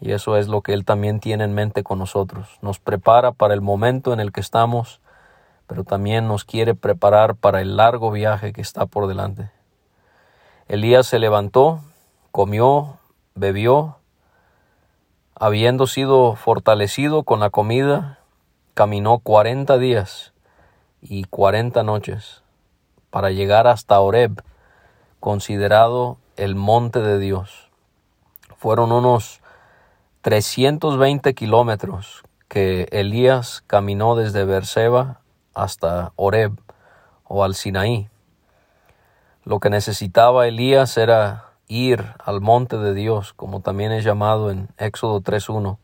Y 0.00 0.12
eso 0.12 0.36
es 0.36 0.48
lo 0.48 0.62
que 0.62 0.72
Él 0.72 0.84
también 0.84 1.20
tiene 1.20 1.44
en 1.44 1.54
mente 1.54 1.82
con 1.82 1.98
nosotros. 1.98 2.58
Nos 2.62 2.78
prepara 2.78 3.32
para 3.32 3.54
el 3.54 3.60
momento 3.60 4.12
en 4.12 4.20
el 4.20 4.32
que 4.32 4.40
estamos, 4.40 5.00
pero 5.66 5.84
también 5.84 6.28
nos 6.28 6.44
quiere 6.44 6.74
preparar 6.74 7.34
para 7.34 7.60
el 7.60 7.76
largo 7.76 8.10
viaje 8.10 8.52
que 8.52 8.60
está 8.60 8.86
por 8.86 9.06
delante. 9.06 9.50
Elías 10.68 11.06
se 11.06 11.18
levantó, 11.18 11.80
comió, 12.30 12.98
bebió, 13.34 13.96
habiendo 15.34 15.86
sido 15.86 16.34
fortalecido 16.34 17.22
con 17.22 17.40
la 17.40 17.50
comida, 17.50 18.18
caminó 18.74 19.18
cuarenta 19.18 19.78
días 19.78 20.32
y 21.00 21.24
cuarenta 21.24 21.82
noches 21.82 22.42
para 23.10 23.30
llegar 23.30 23.66
hasta 23.66 24.00
Oreb, 24.00 24.42
considerado 25.20 26.18
el 26.36 26.54
monte 26.54 27.00
de 27.00 27.18
Dios. 27.18 27.70
Fueron 28.56 28.92
unos 28.92 29.37
320 30.28 31.32
kilómetros 31.32 32.22
que 32.48 32.86
Elías 32.90 33.64
caminó 33.66 34.14
desde 34.14 34.44
Berseba 34.44 35.22
hasta 35.54 36.12
Oreb 36.16 36.52
o 37.24 37.44
al 37.44 37.54
Sinaí. 37.54 38.10
Lo 39.44 39.58
que 39.58 39.70
necesitaba 39.70 40.46
Elías 40.46 40.98
era 40.98 41.46
ir 41.66 42.12
al 42.22 42.42
monte 42.42 42.76
de 42.76 42.92
Dios, 42.92 43.32
como 43.32 43.62
también 43.62 43.90
es 43.90 44.04
llamado 44.04 44.50
en 44.50 44.68
Éxodo 44.76 45.22
3.1, 45.22 45.78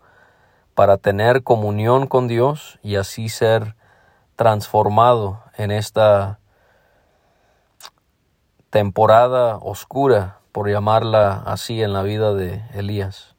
para 0.74 0.98
tener 0.98 1.42
comunión 1.42 2.06
con 2.06 2.28
Dios 2.28 2.78
y 2.82 2.96
así 2.96 3.30
ser 3.30 3.76
transformado 4.36 5.40
en 5.56 5.70
esta 5.70 6.38
temporada 8.68 9.56
oscura, 9.56 10.40
por 10.52 10.68
llamarla 10.68 11.42
así, 11.46 11.82
en 11.82 11.94
la 11.94 12.02
vida 12.02 12.34
de 12.34 12.62
Elías. 12.74 13.33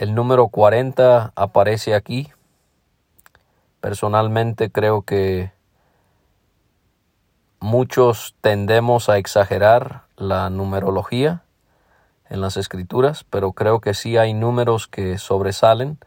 El 0.00 0.14
número 0.14 0.48
40 0.48 1.34
aparece 1.36 1.94
aquí. 1.94 2.30
Personalmente 3.82 4.70
creo 4.70 5.02
que 5.02 5.52
muchos 7.58 8.34
tendemos 8.40 9.10
a 9.10 9.18
exagerar 9.18 10.04
la 10.16 10.48
numerología 10.48 11.42
en 12.30 12.40
las 12.40 12.56
escrituras, 12.56 13.24
pero 13.28 13.52
creo 13.52 13.82
que 13.82 13.92
sí 13.92 14.16
hay 14.16 14.32
números 14.32 14.88
que 14.88 15.18
sobresalen 15.18 15.98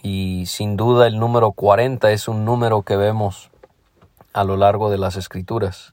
y 0.00 0.46
sin 0.46 0.76
duda 0.76 1.08
el 1.08 1.18
número 1.18 1.50
40 1.50 2.12
es 2.12 2.28
un 2.28 2.44
número 2.44 2.82
que 2.82 2.96
vemos 2.96 3.50
a 4.32 4.44
lo 4.44 4.56
largo 4.56 4.90
de 4.90 4.98
las 4.98 5.16
escrituras. 5.16 5.92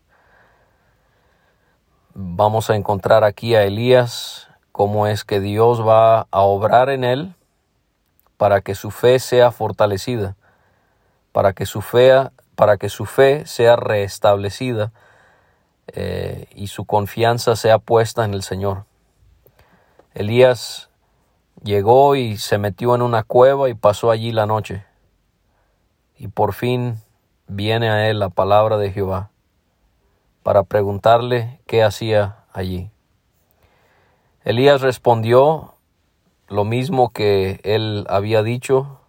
Vamos 2.14 2.70
a 2.70 2.76
encontrar 2.76 3.24
aquí 3.24 3.56
a 3.56 3.64
Elías, 3.64 4.51
cómo 4.72 5.08
es 5.08 5.24
que 5.24 5.40
Dios 5.40 5.86
va 5.86 6.28
a 6.32 6.42
obrar 6.42 6.90
en 6.90 7.04
él 7.04 7.36
para 8.38 8.62
que 8.62 8.76
su 8.76 8.92
fe 8.92 9.20
sea 9.20 9.52
fortalecida, 9.52 10.36
para 11.32 11.54
que 11.54 11.66
su 11.66 11.82
fe, 11.82 12.30
para 12.56 12.78
que 12.78 12.90
su 12.90 13.06
fe 13.06 13.46
sea 13.46 13.76
restablecida 13.76 14.92
eh, 15.88 16.48
y 16.56 16.68
su 16.68 16.86
confianza 16.86 17.56
sea 17.56 17.78
puesta 17.78 18.26
en 18.26 18.34
el 18.34 18.44
Señor. 18.44 18.86
Elías 20.14 20.90
llegó 21.64 22.16
y 22.16 22.38
se 22.38 22.58
metió 22.58 22.96
en 22.96 23.02
una 23.02 23.24
cueva 23.24 23.70
y 23.70 23.74
pasó 23.74 24.12
allí 24.12 24.32
la 24.32 24.46
noche. 24.46 24.86
Y 26.18 26.28
por 26.28 26.54
fin 26.54 26.98
viene 27.48 27.90
a 27.90 28.10
él 28.10 28.20
la 28.20 28.30
palabra 28.30 28.78
de 28.78 28.92
Jehová 28.92 29.32
para 30.44 30.64
preguntarle 30.64 31.60
qué 31.68 31.84
hacía 31.84 32.46
allí. 32.52 32.90
Elías 34.44 34.82
respondió 34.82 35.76
lo 36.48 36.66
mismo 36.66 37.12
que 37.12 37.62
él 37.64 38.08
había 38.10 38.42
dicho 38.42 39.00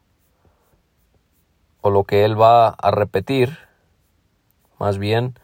o 1.80 1.88
lo 1.88 2.04
que 2.04 2.26
él 2.26 2.38
va 2.38 2.68
a 2.68 2.90
repetir, 2.90 3.56
más 4.78 4.98
bien 4.98 5.38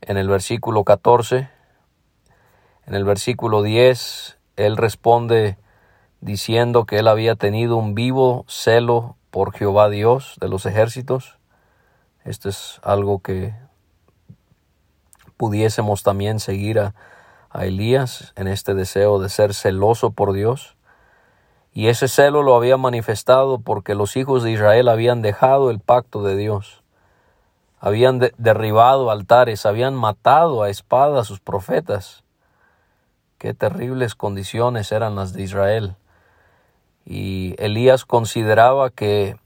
en 0.00 0.16
el 0.16 0.28
versículo 0.28 0.82
14. 0.82 1.48
En 2.86 2.94
el 2.94 3.04
versículo 3.04 3.62
10, 3.62 4.36
él 4.56 4.76
responde 4.76 5.58
diciendo 6.20 6.84
que 6.84 6.98
él 6.98 7.06
había 7.06 7.36
tenido 7.36 7.76
un 7.76 7.94
vivo 7.94 8.44
celo 8.48 9.16
por 9.30 9.52
Jehová 9.52 9.90
Dios 9.90 10.38
de 10.40 10.48
los 10.48 10.66
ejércitos. 10.66 11.38
Esto 12.24 12.48
es 12.48 12.80
algo 12.82 13.20
que 13.20 13.54
pudiésemos 15.36 16.02
también 16.02 16.40
seguir 16.40 16.80
a, 16.80 16.94
a 17.58 17.66
Elías 17.66 18.32
en 18.36 18.48
este 18.48 18.74
deseo 18.74 19.18
de 19.18 19.28
ser 19.28 19.54
celoso 19.54 20.10
por 20.12 20.32
Dios. 20.32 20.76
Y 21.72 21.88
ese 21.88 22.08
celo 22.08 22.42
lo 22.42 22.54
había 22.54 22.76
manifestado 22.76 23.58
porque 23.58 23.94
los 23.94 24.16
hijos 24.16 24.42
de 24.42 24.52
Israel 24.52 24.88
habían 24.88 25.22
dejado 25.22 25.70
el 25.70 25.80
pacto 25.80 26.22
de 26.22 26.36
Dios 26.36 26.82
habían 27.80 28.20
derribado 28.36 29.10
altares, 29.10 29.66
habían 29.66 29.94
matado 29.94 30.62
a 30.62 30.70
espada 30.70 31.20
a 31.20 31.24
sus 31.24 31.40
profetas. 31.40 32.24
Qué 33.38 33.54
terribles 33.54 34.14
condiciones 34.14 34.90
eran 34.90 35.14
las 35.14 35.32
de 35.32 35.42
Israel. 35.42 35.96
Y 37.04 37.54
Elías 37.58 38.04
consideraba 38.04 38.90
que 38.90 39.36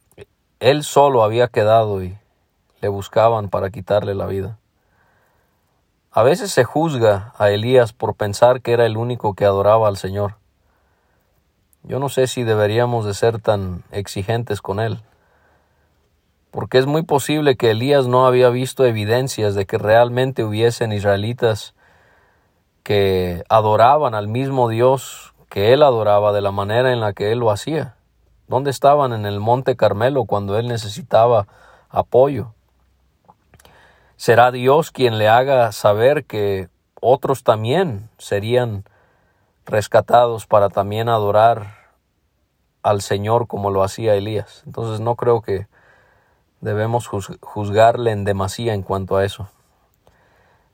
él 0.60 0.82
solo 0.82 1.22
había 1.22 1.48
quedado 1.48 2.02
y 2.02 2.16
le 2.80 2.88
buscaban 2.88 3.50
para 3.50 3.70
quitarle 3.70 4.14
la 4.14 4.26
vida. 4.26 4.58
A 6.12 6.22
veces 6.22 6.52
se 6.52 6.64
juzga 6.64 7.32
a 7.38 7.50
Elías 7.50 7.92
por 7.92 8.14
pensar 8.14 8.60
que 8.60 8.72
era 8.72 8.86
el 8.86 8.96
único 8.96 9.34
que 9.34 9.44
adoraba 9.44 9.88
al 9.88 9.96
Señor. 9.96 10.36
Yo 11.82 11.98
no 11.98 12.08
sé 12.08 12.26
si 12.26 12.42
deberíamos 12.42 13.04
de 13.06 13.14
ser 13.14 13.40
tan 13.40 13.82
exigentes 13.90 14.60
con 14.60 14.78
él 14.78 15.02
porque 16.52 16.76
es 16.76 16.84
muy 16.84 17.02
posible 17.02 17.56
que 17.56 17.70
Elías 17.70 18.06
no 18.06 18.26
había 18.26 18.50
visto 18.50 18.84
evidencias 18.84 19.54
de 19.54 19.64
que 19.64 19.78
realmente 19.78 20.44
hubiesen 20.44 20.92
israelitas 20.92 21.74
que 22.82 23.42
adoraban 23.48 24.14
al 24.14 24.28
mismo 24.28 24.68
Dios 24.68 25.32
que 25.48 25.72
él 25.72 25.82
adoraba 25.82 26.30
de 26.32 26.42
la 26.42 26.50
manera 26.50 26.92
en 26.92 27.00
la 27.00 27.14
que 27.14 27.32
él 27.32 27.38
lo 27.38 27.50
hacía. 27.50 27.94
¿Dónde 28.48 28.70
estaban 28.70 29.14
en 29.14 29.24
el 29.24 29.40
monte 29.40 29.76
Carmelo 29.76 30.26
cuando 30.26 30.58
él 30.58 30.68
necesitaba 30.68 31.46
apoyo? 31.88 32.52
¿Será 34.16 34.50
Dios 34.50 34.90
quien 34.90 35.18
le 35.18 35.28
haga 35.28 35.72
saber 35.72 36.24
que 36.24 36.68
otros 37.00 37.42
también 37.42 38.08
serían 38.18 38.84
rescatados 39.66 40.46
para 40.46 40.68
también 40.68 41.08
adorar 41.08 41.76
al 42.82 43.00
Señor 43.02 43.46
como 43.46 43.70
lo 43.70 43.82
hacía 43.82 44.14
Elías? 44.14 44.62
Entonces 44.66 45.00
no 45.00 45.16
creo 45.16 45.42
que 45.42 45.66
debemos 46.60 47.08
juzgarle 47.08 48.12
en 48.12 48.24
demasía 48.24 48.74
en 48.74 48.82
cuanto 48.82 49.16
a 49.16 49.24
eso. 49.24 49.48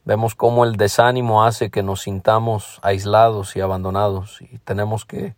Vemos 0.05 0.35
cómo 0.35 0.65
el 0.65 0.77
desánimo 0.77 1.45
hace 1.45 1.71
que 1.71 1.83
nos 1.83 2.03
sintamos 2.03 2.81
aislados 2.83 3.57
y 3.57 3.61
abandonados 3.61 4.41
y 4.41 4.59
tenemos 4.59 5.05
que, 5.05 5.35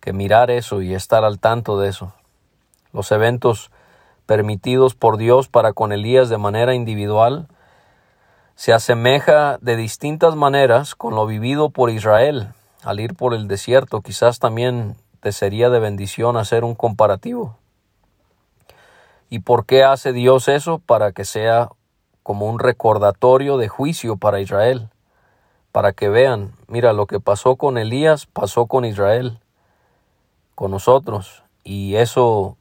que 0.00 0.12
mirar 0.12 0.50
eso 0.50 0.82
y 0.82 0.94
estar 0.94 1.24
al 1.24 1.40
tanto 1.40 1.78
de 1.78 1.88
eso. 1.88 2.12
Los 2.92 3.12
eventos 3.12 3.70
permitidos 4.26 4.94
por 4.94 5.16
Dios 5.16 5.48
para 5.48 5.72
con 5.72 5.92
Elías 5.92 6.28
de 6.28 6.38
manera 6.38 6.74
individual 6.74 7.48
se 8.56 8.72
asemeja 8.72 9.58
de 9.60 9.76
distintas 9.76 10.34
maneras 10.34 10.94
con 10.94 11.14
lo 11.14 11.26
vivido 11.26 11.70
por 11.70 11.90
Israel 11.90 12.48
al 12.82 13.00
ir 13.00 13.14
por 13.14 13.34
el 13.34 13.48
desierto. 13.48 14.00
Quizás 14.00 14.38
también 14.38 14.96
te 15.20 15.32
sería 15.32 15.70
de 15.70 15.80
bendición 15.80 16.36
hacer 16.36 16.64
un 16.64 16.74
comparativo. 16.74 17.58
¿Y 19.28 19.40
por 19.40 19.66
qué 19.66 19.82
hace 19.82 20.12
Dios 20.12 20.48
eso? 20.48 20.78
Para 20.78 21.12
que 21.12 21.24
sea 21.24 21.68
como 22.22 22.46
un 22.46 22.58
recordatorio 22.58 23.56
de 23.56 23.68
juicio 23.68 24.16
para 24.16 24.40
Israel, 24.40 24.88
para 25.72 25.92
que 25.92 26.08
vean, 26.08 26.52
mira, 26.68 26.92
lo 26.92 27.06
que 27.06 27.20
pasó 27.20 27.56
con 27.56 27.76
Elías 27.76 28.26
pasó 28.26 28.66
con 28.66 28.84
Israel, 28.84 29.40
con 30.54 30.70
nosotros, 30.70 31.42
y 31.64 31.96
eso 31.96 32.56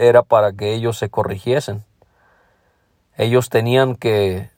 era 0.00 0.22
para 0.22 0.52
que 0.52 0.74
ellos 0.74 0.98
se 0.98 1.10
corrigiesen. 1.10 1.84
Ellos 3.16 3.50
tenían 3.50 3.96
que 3.96 4.50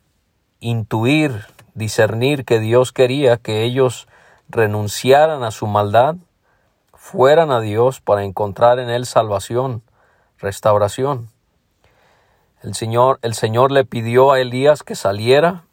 intuir, 0.60 1.46
discernir 1.74 2.44
que 2.44 2.60
Dios 2.60 2.92
quería 2.92 3.36
que 3.36 3.64
ellos 3.64 4.06
renunciaran 4.48 5.42
a 5.42 5.50
su 5.50 5.66
maldad, 5.66 6.14
fueran 6.94 7.50
a 7.50 7.60
Dios 7.60 8.00
para 8.00 8.22
encontrar 8.22 8.78
en 8.78 8.88
Él 8.88 9.04
salvación, 9.04 9.82
restauración. 10.38 11.28
El 12.62 12.74
Señor, 12.74 13.18
el 13.22 13.34
Señor 13.34 13.72
le 13.72 13.84
pidió 13.84 14.30
a 14.30 14.40
Elías 14.40 14.84
que 14.84 14.94
saliera 14.94 15.64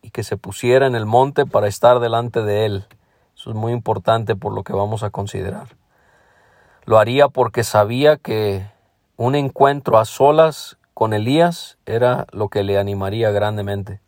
y 0.00 0.10
que 0.10 0.24
se 0.24 0.38
pusiera 0.38 0.86
en 0.86 0.94
el 0.94 1.04
monte 1.04 1.44
para 1.44 1.68
estar 1.68 2.00
delante 2.00 2.42
de 2.42 2.64
él. 2.64 2.86
Eso 3.36 3.50
es 3.50 3.56
muy 3.56 3.72
importante 3.72 4.36
por 4.36 4.54
lo 4.54 4.62
que 4.62 4.72
vamos 4.72 5.02
a 5.02 5.10
considerar. 5.10 5.68
Lo 6.86 6.98
haría 6.98 7.28
porque 7.28 7.62
sabía 7.62 8.16
que 8.16 8.66
un 9.20 9.34
encuentro 9.34 9.98
a 9.98 10.04
solas 10.06 10.78
con 10.94 11.12
Elías 11.12 11.76
era 11.84 12.26
lo 12.32 12.48
que 12.48 12.62
le 12.62 12.78
animaría 12.78 13.30
grandemente. 13.30 14.00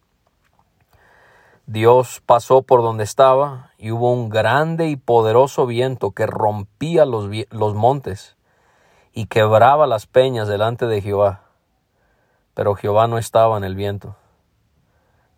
Dios 1.67 2.23
pasó 2.25 2.63
por 2.63 2.83
donde 2.83 3.05
estaba 3.05 3.73
y 3.77 3.91
hubo 3.91 4.13
un 4.13 4.31
grande 4.31 4.89
y 4.89 4.97
poderoso 4.97 5.67
viento 5.67 6.13
que 6.13 6.27
rompía 6.27 7.05
los, 7.05 7.29
los 7.51 7.75
montes 7.75 8.37
y 9.13 9.27
quebraba 9.27 9.87
las 9.87 10.07
peñas 10.07 10.49
delante 10.49 10.87
de 10.87 11.03
Jehová 11.03 11.43
pero 12.55 12.75
Jehová 12.75 13.07
no 13.07 13.19
estaba 13.19 13.57
en 13.57 13.65
el 13.65 13.75
viento. 13.75 14.17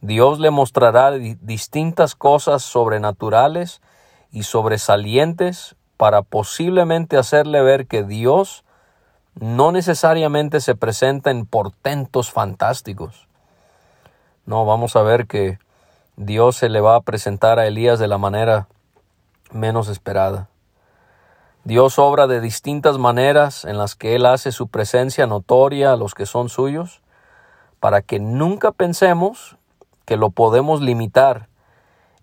Dios 0.00 0.38
le 0.38 0.50
mostrará 0.50 1.12
distintas 1.12 2.14
cosas 2.14 2.62
sobrenaturales 2.62 3.80
y 4.30 4.42
sobresalientes 4.42 5.76
para 5.96 6.22
posiblemente 6.22 7.16
hacerle 7.16 7.62
ver 7.62 7.86
que 7.86 8.02
Dios 8.02 8.64
no 9.40 9.72
necesariamente 9.72 10.60
se 10.60 10.74
presenta 10.74 11.30
en 11.30 11.46
portentos 11.46 12.30
fantásticos. 12.30 13.28
No, 14.46 14.64
vamos 14.64 14.96
a 14.96 15.02
ver 15.02 15.26
que 15.26 15.58
Dios 16.16 16.56
se 16.56 16.68
le 16.68 16.80
va 16.80 16.96
a 16.96 17.00
presentar 17.00 17.58
a 17.58 17.66
Elías 17.66 17.98
de 17.98 18.08
la 18.08 18.18
manera 18.18 18.68
menos 19.50 19.88
esperada. 19.88 20.48
Dios 21.64 21.98
obra 21.98 22.26
de 22.26 22.40
distintas 22.40 22.98
maneras 22.98 23.64
en 23.64 23.78
las 23.78 23.94
que 23.94 24.14
Él 24.14 24.26
hace 24.26 24.52
su 24.52 24.68
presencia 24.68 25.26
notoria 25.26 25.92
a 25.92 25.96
los 25.96 26.14
que 26.14 26.26
son 26.26 26.50
suyos 26.50 27.00
para 27.80 28.02
que 28.02 28.20
nunca 28.20 28.70
pensemos 28.70 29.56
que 30.04 30.16
lo 30.16 30.30
podemos 30.30 30.82
limitar 30.82 31.48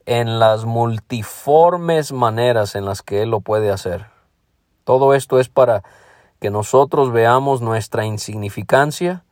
en 0.06 0.40
las 0.40 0.66
multiformes 0.66 2.12
maneras 2.12 2.76
en 2.76 2.86
las 2.86 3.02
que 3.02 3.24
Él 3.24 3.32
lo 3.32 3.42
puede 3.42 3.72
hacer. 3.72 4.08
Todo 4.84 5.14
esto 5.14 5.40
es 5.40 5.50
para 5.50 5.84
que 6.42 6.50
nosotros 6.50 7.12
veamos 7.12 7.62
nuestra 7.62 8.04
insignificancia 8.04 9.24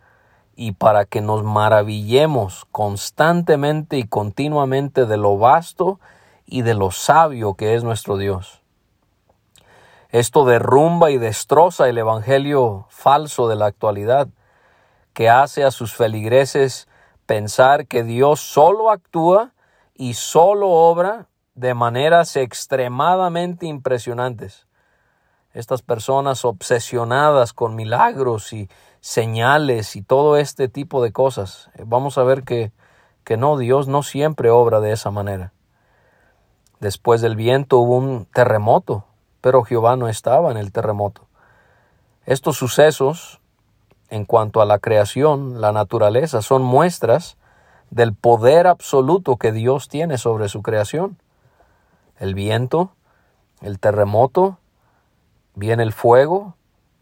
y 0.55 0.73
para 0.73 1.05
que 1.05 1.21
nos 1.21 1.43
maravillemos 1.43 2.65
constantemente 2.71 3.97
y 3.97 4.03
continuamente 4.03 5.07
de 5.07 5.17
lo 5.17 5.35
vasto 5.39 5.99
y 6.45 6.61
de 6.61 6.75
lo 6.75 6.91
sabio 6.91 7.55
que 7.55 7.73
es 7.73 7.83
nuestro 7.83 8.17
Dios. 8.17 8.61
Esto 10.09 10.45
derrumba 10.45 11.09
y 11.09 11.17
destroza 11.17 11.89
el 11.89 11.97
Evangelio 11.97 12.85
falso 12.89 13.47
de 13.47 13.55
la 13.55 13.65
actualidad, 13.65 14.27
que 15.13 15.29
hace 15.29 15.63
a 15.63 15.71
sus 15.71 15.95
feligreses 15.95 16.87
pensar 17.25 17.87
que 17.87 18.03
Dios 18.03 18.39
solo 18.39 18.91
actúa 18.91 19.53
y 19.95 20.13
solo 20.13 20.69
obra 20.69 21.25
de 21.55 21.73
maneras 21.73 22.35
extremadamente 22.35 23.65
impresionantes. 23.65 24.68
Estas 25.53 25.81
personas 25.81 26.45
obsesionadas 26.45 27.53
con 27.53 27.75
milagros 27.75 28.53
y 28.53 28.69
señales 29.01 29.95
y 29.95 30.01
todo 30.01 30.37
este 30.37 30.67
tipo 30.67 31.01
de 31.01 31.11
cosas. 31.11 31.69
Eh, 31.75 31.83
vamos 31.85 32.17
a 32.17 32.23
ver 32.23 32.43
que, 32.43 32.71
que 33.23 33.37
no, 33.37 33.57
Dios 33.57 33.87
no 33.87 34.03
siempre 34.03 34.49
obra 34.49 34.79
de 34.79 34.91
esa 34.91 35.11
manera. 35.11 35.53
Después 36.79 37.21
del 37.21 37.35
viento 37.35 37.79
hubo 37.79 37.97
un 37.97 38.25
terremoto, 38.25 39.05
pero 39.41 39.63
Jehová 39.63 39.95
no 39.95 40.07
estaba 40.07 40.51
en 40.51 40.57
el 40.57 40.71
terremoto. 40.71 41.27
Estos 42.25 42.57
sucesos, 42.57 43.39
en 44.09 44.23
cuanto 44.23 44.61
a 44.61 44.65
la 44.65 44.79
creación, 44.79 45.61
la 45.61 45.71
naturaleza, 45.71 46.41
son 46.41 46.61
muestras 46.61 47.37
del 47.89 48.13
poder 48.13 48.67
absoluto 48.67 49.37
que 49.37 49.51
Dios 49.51 49.87
tiene 49.89 50.17
sobre 50.17 50.47
su 50.47 50.61
creación. 50.61 51.17
El 52.19 52.35
viento, 52.35 52.91
el 53.61 53.79
terremoto, 53.79 54.58
viene 55.55 55.83
el 55.83 55.93
fuego, 55.93 56.55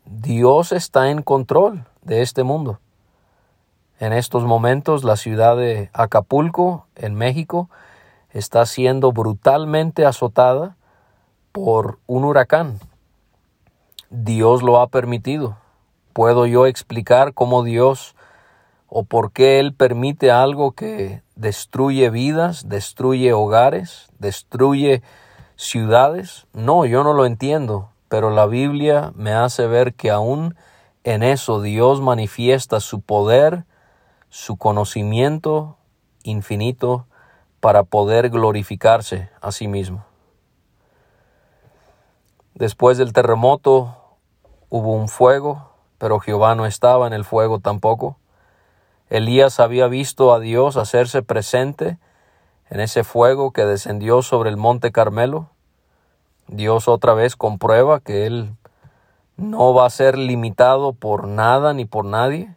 Dios 0.05 0.71
está 0.71 1.10
en 1.10 1.21
control 1.21 1.86
de 2.01 2.21
este 2.21 2.43
mundo. 2.43 2.79
En 3.99 4.13
estos 4.13 4.45
momentos 4.45 5.03
la 5.03 5.17
ciudad 5.17 5.57
de 5.57 5.89
Acapulco, 5.93 6.86
en 6.95 7.15
México, 7.15 7.69
está 8.31 8.65
siendo 8.65 9.12
brutalmente 9.12 10.05
azotada 10.05 10.77
por 11.51 11.99
un 12.07 12.23
huracán. 12.23 12.79
Dios 14.10 14.63
lo 14.63 14.79
ha 14.79 14.88
permitido. 14.88 15.57
¿Puedo 16.13 16.45
yo 16.45 16.67
explicar 16.67 17.33
cómo 17.33 17.63
Dios 17.63 18.15
o 18.88 19.03
por 19.03 19.31
qué 19.31 19.60
Él 19.60 19.73
permite 19.73 20.31
algo 20.31 20.71
que 20.71 21.21
destruye 21.36 22.10
vidas, 22.10 22.69
destruye 22.69 23.33
hogares, 23.33 24.07
destruye 24.19 25.01
ciudades? 25.55 26.47
No, 26.53 26.86
yo 26.86 27.03
no 27.03 27.13
lo 27.13 27.25
entiendo 27.25 27.89
pero 28.10 28.30
la 28.30 28.46
Biblia 28.46 29.12
me 29.15 29.34
hace 29.34 29.67
ver 29.67 29.93
que 29.93 30.12
aún 30.12 30.56
en 31.04 31.24
eso 31.24 31.62
Dios 31.62 32.02
manifiesta 32.02 32.80
su 32.80 33.02
poder, 33.02 33.65
su 34.30 34.58
conocimiento 34.58 35.78
infinito 36.24 37.06
para 37.60 37.84
poder 37.84 38.30
glorificarse 38.30 39.30
a 39.41 39.52
sí 39.52 39.67
mismo. 39.67 40.06
Después 42.54 42.98
del 42.98 43.13
terremoto 43.13 43.96
hubo 44.70 44.93
un 44.93 45.10
fuego, 45.10 45.72
pero 45.98 46.20
Jehová 46.20 46.56
no 46.56 46.65
estaba 46.65 47.08
en 47.08 47.13
el 47.13 47.24
fuego 47.24 47.60
tampoco. 47.60 48.17
Elías 49.10 49.60
había 49.60 49.88
visto 49.88 50.34
a 50.34 50.39
Dios 50.39 50.76
hacerse 50.76 51.22
presente 51.22 51.98
en 52.70 52.80
ese 52.80 53.04
fuego 53.04 53.52
que 53.52 53.65
descendió 53.65 54.22
sobre 54.22 54.50
el 54.50 54.58
monte 54.58 54.91
Carmelo. 54.91 55.50
Dios 56.47 56.88
otra 56.88 57.13
vez 57.13 57.36
comprueba 57.36 57.99
que 57.99 58.25
Él 58.25 58.55
no 59.36 59.73
va 59.73 59.86
a 59.86 59.89
ser 59.89 60.17
limitado 60.17 60.93
por 60.93 61.27
nada 61.27 61.73
ni 61.73 61.86
por 61.86 62.05
nadie. 62.05 62.55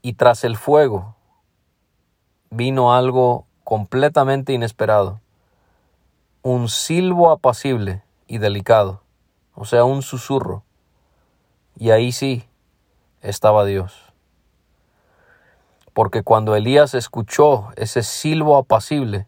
Y 0.00 0.14
tras 0.14 0.44
el 0.44 0.56
fuego 0.56 1.14
vino 2.50 2.94
algo 2.94 3.46
completamente 3.64 4.52
inesperado. 4.52 5.20
Un 6.42 6.68
silbo 6.68 7.30
apacible 7.30 8.02
y 8.26 8.38
delicado, 8.38 9.02
o 9.54 9.64
sea, 9.64 9.84
un 9.84 10.02
susurro. 10.02 10.64
Y 11.76 11.90
ahí 11.90 12.12
sí 12.12 12.48
estaba 13.20 13.64
Dios. 13.64 14.12
Porque 15.92 16.22
cuando 16.22 16.56
Elías 16.56 16.94
escuchó 16.94 17.68
ese 17.76 18.02
silbo 18.02 18.56
apacible, 18.56 19.26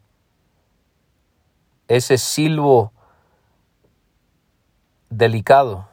ese 1.89 2.17
silbo 2.19 2.94
delicado. 5.17 5.87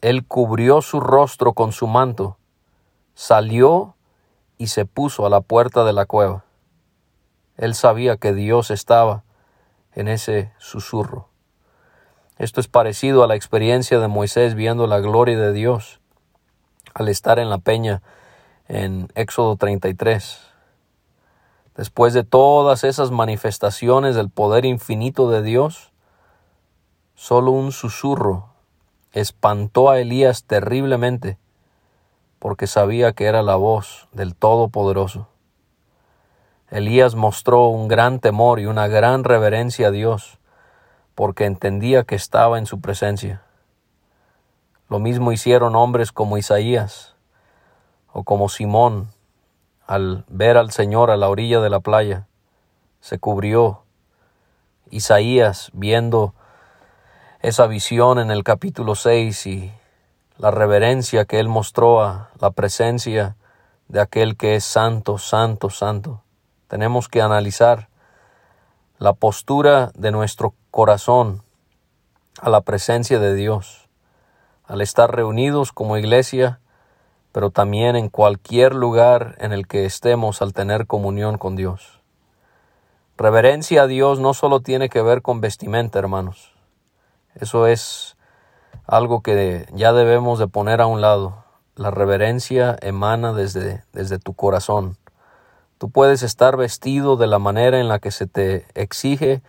Él 0.00 0.24
cubrió 0.24 0.80
su 0.80 1.00
rostro 1.00 1.52
con 1.52 1.72
su 1.72 1.86
manto, 1.86 2.38
salió 3.14 3.96
y 4.58 4.68
se 4.68 4.86
puso 4.86 5.26
a 5.26 5.30
la 5.30 5.40
puerta 5.40 5.84
de 5.84 5.92
la 5.92 6.06
cueva. 6.06 6.44
Él 7.56 7.74
sabía 7.74 8.16
que 8.16 8.32
Dios 8.32 8.70
estaba 8.70 9.24
en 9.94 10.08
ese 10.08 10.52
susurro. 10.58 11.28
Esto 12.38 12.60
es 12.60 12.68
parecido 12.68 13.22
a 13.22 13.26
la 13.26 13.34
experiencia 13.34 13.98
de 13.98 14.08
Moisés 14.08 14.54
viendo 14.54 14.86
la 14.86 15.00
gloria 15.00 15.38
de 15.38 15.52
Dios 15.52 16.00
al 16.94 17.08
estar 17.08 17.38
en 17.38 17.50
la 17.50 17.58
peña 17.58 18.02
en 18.68 19.08
Éxodo 19.14 19.56
33. 19.56 20.40
Después 21.76 22.14
de 22.14 22.24
todas 22.24 22.84
esas 22.84 23.10
manifestaciones 23.10 24.14
del 24.14 24.30
poder 24.30 24.64
infinito 24.64 25.28
de 25.30 25.42
Dios, 25.42 25.92
solo 27.14 27.50
un 27.50 27.72
susurro 27.72 28.49
espantó 29.12 29.90
a 29.90 29.98
Elías 29.98 30.44
terriblemente, 30.44 31.38
porque 32.38 32.66
sabía 32.66 33.12
que 33.12 33.26
era 33.26 33.42
la 33.42 33.56
voz 33.56 34.08
del 34.12 34.34
Todopoderoso. 34.34 35.28
Elías 36.70 37.16
mostró 37.16 37.66
un 37.66 37.88
gran 37.88 38.20
temor 38.20 38.60
y 38.60 38.66
una 38.66 38.86
gran 38.86 39.24
reverencia 39.24 39.88
a 39.88 39.90
Dios, 39.90 40.38
porque 41.14 41.44
entendía 41.44 42.04
que 42.04 42.14
estaba 42.14 42.58
en 42.58 42.66
su 42.66 42.80
presencia. 42.80 43.42
Lo 44.88 44.98
mismo 44.98 45.32
hicieron 45.32 45.76
hombres 45.76 46.12
como 46.12 46.38
Isaías 46.38 47.14
o 48.12 48.24
como 48.24 48.48
Simón 48.48 49.10
al 49.86 50.24
ver 50.28 50.56
al 50.56 50.70
Señor 50.70 51.10
a 51.10 51.16
la 51.16 51.28
orilla 51.28 51.60
de 51.60 51.70
la 51.70 51.80
playa. 51.80 52.26
Se 53.00 53.18
cubrió. 53.18 53.82
Isaías, 54.88 55.70
viendo 55.72 56.34
esa 57.42 57.66
visión 57.66 58.18
en 58.18 58.30
el 58.30 58.44
capítulo 58.44 58.94
6 58.94 59.46
y 59.46 59.72
la 60.36 60.50
reverencia 60.50 61.24
que 61.24 61.40
él 61.40 61.48
mostró 61.48 62.02
a 62.02 62.28
la 62.38 62.50
presencia 62.50 63.36
de 63.88 64.00
aquel 64.00 64.36
que 64.36 64.56
es 64.56 64.64
santo, 64.64 65.16
santo, 65.16 65.70
santo. 65.70 66.22
Tenemos 66.68 67.08
que 67.08 67.22
analizar 67.22 67.88
la 68.98 69.14
postura 69.14 69.90
de 69.94 70.10
nuestro 70.10 70.52
corazón 70.70 71.42
a 72.42 72.50
la 72.50 72.60
presencia 72.60 73.18
de 73.18 73.34
Dios, 73.34 73.88
al 74.66 74.82
estar 74.82 75.14
reunidos 75.14 75.72
como 75.72 75.96
iglesia, 75.96 76.60
pero 77.32 77.50
también 77.50 77.96
en 77.96 78.10
cualquier 78.10 78.74
lugar 78.74 79.36
en 79.38 79.52
el 79.52 79.66
que 79.66 79.86
estemos 79.86 80.42
al 80.42 80.52
tener 80.52 80.86
comunión 80.86 81.38
con 81.38 81.56
Dios. 81.56 82.00
Reverencia 83.16 83.82
a 83.82 83.86
Dios 83.86 84.20
no 84.20 84.34
solo 84.34 84.60
tiene 84.60 84.90
que 84.90 85.00
ver 85.00 85.22
con 85.22 85.40
vestimenta, 85.40 85.98
hermanos. 85.98 86.59
Eso 87.34 87.66
es 87.66 88.16
algo 88.86 89.22
que 89.22 89.66
ya 89.72 89.92
debemos 89.92 90.38
de 90.38 90.48
poner 90.48 90.80
a 90.80 90.86
un 90.86 91.00
lado. 91.00 91.44
La 91.76 91.90
reverencia 91.90 92.76
emana 92.82 93.32
desde, 93.32 93.84
desde 93.92 94.18
tu 94.18 94.34
corazón. 94.34 94.96
Tú 95.78 95.90
puedes 95.90 96.22
estar 96.22 96.56
vestido 96.56 97.16
de 97.16 97.26
la 97.26 97.38
manera 97.38 97.78
en 97.78 97.88
la 97.88 98.00
que 98.00 98.10
se 98.10 98.26
te 98.26 98.66
exige 98.74 99.42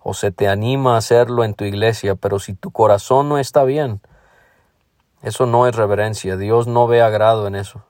o 0.00 0.14
se 0.14 0.30
te 0.30 0.48
anima 0.48 0.94
a 0.94 0.98
hacerlo 0.98 1.44
en 1.44 1.54
tu 1.54 1.64
iglesia, 1.64 2.14
pero 2.14 2.38
si 2.38 2.52
tu 2.52 2.70
corazón 2.70 3.28
no 3.28 3.38
está 3.38 3.64
bien, 3.64 4.00
eso 5.22 5.46
no 5.46 5.66
es 5.66 5.74
reverencia. 5.74 6.36
Dios 6.36 6.66
no 6.66 6.86
ve 6.86 7.00
agrado 7.00 7.46
en 7.46 7.54
eso. 7.54 7.82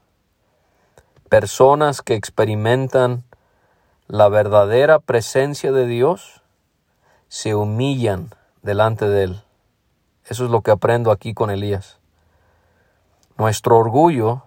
Personas 1.28 2.00
que 2.00 2.14
experimentan 2.14 3.24
la 4.06 4.28
verdadera 4.28 5.00
presencia 5.00 5.72
de 5.72 5.86
Dios 5.86 6.42
se 7.28 7.56
humillan 7.56 8.30
delante 8.64 9.08
de 9.08 9.24
Él. 9.24 9.42
Eso 10.26 10.44
es 10.46 10.50
lo 10.50 10.62
que 10.62 10.72
aprendo 10.72 11.12
aquí 11.12 11.34
con 11.34 11.50
Elías. 11.50 11.98
Nuestro 13.36 13.76
orgullo 13.76 14.42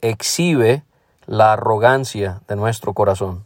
exhibe 0.00 0.84
la 1.26 1.52
arrogancia 1.52 2.40
de 2.48 2.56
nuestro 2.56 2.94
corazón. 2.94 3.44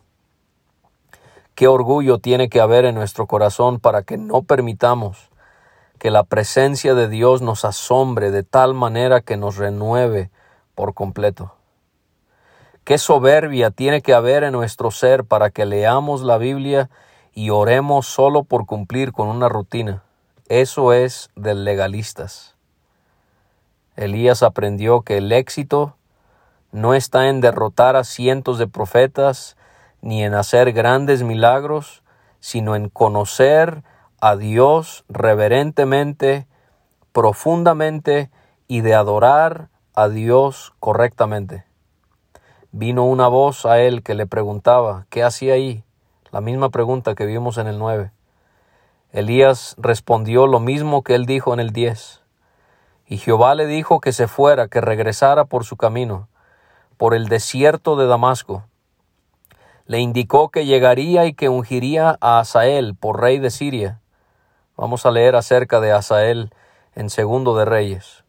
¿Qué 1.55 1.67
orgullo 1.67 2.19
tiene 2.19 2.49
que 2.49 2.61
haber 2.61 2.85
en 2.85 2.95
nuestro 2.95 3.27
corazón 3.27 3.81
para 3.81 4.03
que 4.03 4.17
no 4.17 4.43
permitamos 4.43 5.29
que 5.99 6.11
la 6.11 6.23
presencia 6.23 6.95
de 6.95 7.09
Dios 7.09 7.43
nos 7.43 7.65
asombre 7.65 8.31
de 8.31 8.45
tal 8.45 8.75
manera 8.75 9.21
que 9.21 9.37
nos 9.37 9.57
renueve 9.57 10.31
por 10.75 10.95
completo? 10.95 11.55
¿Qué 12.85 12.97
soberbia 12.97 13.71
tiene 13.71 14.03
que 14.03 14.15
haber 14.15 14.45
en 14.45 14.53
nuestro 14.53 14.91
ser 14.91 15.25
para 15.25 15.51
que 15.51 15.67
leamos 15.67 16.23
la 16.23 16.39
Biblia 16.39 16.91
y 17.41 17.49
oremos 17.49 18.07
solo 18.07 18.45
por 18.45 18.67
cumplir 18.67 19.13
con 19.13 19.29
una 19.29 19.49
rutina. 19.49 20.03
Eso 20.51 20.93
es 20.93 21.31
de 21.37 21.55
legalistas. 21.55 22.55
Elías 23.97 24.43
aprendió 24.43 25.01
que 25.01 25.17
el 25.17 25.33
éxito 25.33 25.97
no 26.71 26.93
está 26.93 27.29
en 27.29 27.41
derrotar 27.41 27.97
a 27.97 28.05
cientos 28.05 28.59
de 28.59 28.67
profetas, 28.67 29.57
ni 30.03 30.23
en 30.23 30.35
hacer 30.35 30.73
grandes 30.73 31.23
milagros, 31.23 32.03
sino 32.41 32.77
en 32.77 32.91
conocer 32.91 33.85
a 34.21 34.37
Dios 34.37 35.07
reverentemente, 35.09 36.47
profundamente 37.13 38.31
y 38.69 38.83
de 38.83 38.95
adorar 38.95 39.71
a 39.95 40.11
Dios 40.11 40.75
correctamente. 40.79 41.65
Vino 42.71 43.07
una 43.07 43.29
voz 43.29 43.65
a 43.65 43.81
él 43.81 44.03
que 44.03 44.15
le 44.15 44.27
preguntaba, 44.27 45.07
¿qué 45.09 45.23
hacía 45.23 45.55
ahí? 45.55 45.85
La 46.33 46.41
misma 46.41 46.69
pregunta 46.69 47.17
que 47.17 47.27
vimos 47.27 47.59
en 47.59 47.67
el 47.67 47.79
9. 47.79 48.13
Elías 49.11 49.75
respondió 49.79 50.47
lo 50.47 50.61
mismo 50.61 51.03
que 51.03 51.17
él 51.17 51.27
dijo 51.27 51.53
en 51.53 51.59
el 51.59 51.71
10. 51.71 52.23
Y 53.09 53.19
Jehová 53.19 53.57
le 53.57 53.67
dijo 53.67 53.99
que 53.99 54.13
se 54.13 54.29
fuera, 54.29 54.69
que 54.69 54.81
regresara 54.81 55.45
por 55.45 55.65
su 55.65 55.77
camino, 55.77 56.29
por 56.97 57.15
el 57.15 57.29
desierto 57.29 57.97
de 57.97 58.07
Damasco. 58.07 58.63
Le 59.87 59.99
indicó 59.99 60.51
que 60.51 60.67
llegaría 60.67 61.27
y 61.27 61.35
que 61.35 61.49
ungiría 61.49 62.17
a 62.21 62.39
Asael 62.39 62.95
por 62.95 63.21
rey 63.21 63.41
de 63.41 63.51
Siria. 63.51 64.01
Vamos 64.77 65.07
a 65.07 65.11
leer 65.11 65.35
acerca 65.35 65.81
de 65.81 65.91
Asael 65.91 66.55
en 66.95 67.11
Segundo 67.11 67.57
de 67.57 67.65
Reyes. 67.65 68.23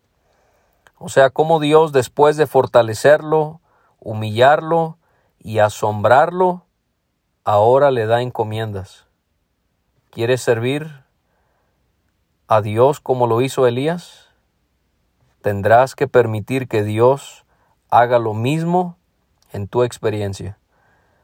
O 0.98 1.10
sea, 1.10 1.30
cómo 1.30 1.60
Dios 1.60 1.92
después 1.92 2.36
de 2.36 2.48
fortalecerlo, 2.48 3.62
humillarlo 4.00 4.98
y 5.38 5.60
asombrarlo, 5.60 6.66
ahora 7.44 7.90
le 7.90 8.06
da 8.06 8.22
encomiendas. 8.22 9.08
¿Quieres 10.12 10.42
servir 10.42 11.04
a 12.48 12.62
Dios 12.62 13.00
como 13.00 13.26
lo 13.26 13.42
hizo 13.42 13.66
Elías? 13.66 14.30
Tendrás 15.42 15.96
que 15.96 16.08
permitir 16.08 16.68
que 16.68 16.84
Dios 16.84 17.46
haga 17.90 18.20
lo 18.20 18.36
mismo 18.36 18.98
en 19.52 19.68
tu 19.68 19.84
experiencia. 19.84 20.60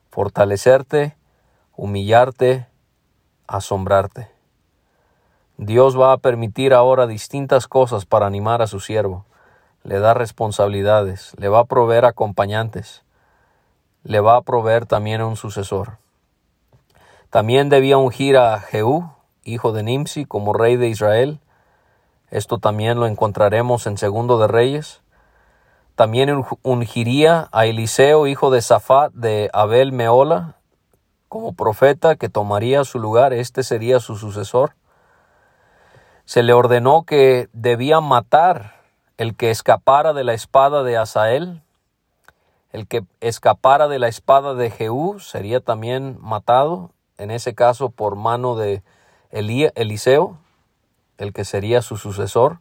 Fortalecerte, 0.10 1.16
humillarte, 1.76 2.66
asombrarte. 3.46 4.32
Dios 5.58 6.00
va 6.00 6.14
a 6.14 6.18
permitir 6.18 6.74
ahora 6.74 7.06
distintas 7.06 7.68
cosas 7.68 8.06
para 8.06 8.26
animar 8.26 8.64
a 8.64 8.68
su 8.68 8.80
siervo. 8.80 9.26
Le 9.84 10.00
da 10.00 10.16
responsabilidades, 10.16 11.34
le 11.38 11.48
va 11.48 11.60
a 11.60 11.66
proveer 11.66 12.06
acompañantes, 12.06 13.04
le 14.04 14.20
va 14.20 14.38
a 14.38 14.42
proveer 14.42 14.88
también 14.88 15.22
un 15.22 15.36
sucesor. 15.36 16.00
También 17.38 17.70
debía 17.70 18.00
ungir 18.00 18.36
a 18.36 18.60
Jehú, 18.60 19.12
hijo 19.44 19.72
de 19.72 19.84
Nimsi, 19.84 20.26
como 20.26 20.54
rey 20.54 20.76
de 20.76 20.88
Israel. 20.88 21.40
Esto 22.32 22.58
también 22.58 23.00
lo 23.00 23.06
encontraremos 23.06 23.86
en 23.86 24.00
Segundo 24.00 24.40
de 24.40 24.48
Reyes. 24.48 25.04
También 25.94 26.44
ungiría 26.64 27.48
a 27.52 27.68
Eliseo, 27.68 28.26
hijo 28.26 28.50
de 28.50 28.64
Safat 28.64 29.14
de 29.14 29.52
Abel 29.54 29.92
Meola, 29.92 30.56
como 31.30 31.54
profeta 31.54 32.16
que 32.16 32.28
tomaría 32.28 32.84
su 32.86 32.98
lugar. 32.98 33.34
Este 33.34 33.62
sería 33.62 34.00
su 34.00 34.16
sucesor. 34.16 34.74
Se 36.26 36.42
le 36.42 36.54
ordenó 36.54 37.04
que 37.04 37.50
debía 37.54 38.02
matar 38.02 38.82
el 39.18 39.36
que 39.36 39.52
escapara 39.52 40.14
de 40.14 40.24
la 40.24 40.34
espada 40.34 40.82
de 40.82 40.98
Asael. 40.98 41.62
El 42.72 42.88
que 42.88 43.04
escapara 43.20 43.88
de 43.88 44.00
la 44.00 44.08
espada 44.08 44.56
de 44.56 44.72
Jehú 44.72 45.20
sería 45.20 45.60
también 45.60 46.18
matado 46.20 46.97
en 47.18 47.32
ese 47.32 47.56
caso 47.56 47.90
por 47.90 48.16
mano 48.16 48.56
de 48.56 48.84
Eliseo, 49.32 50.38
el 51.18 51.34
que 51.34 51.46
sería 51.46 51.82
su 51.82 51.98
sucesor. 51.98 52.60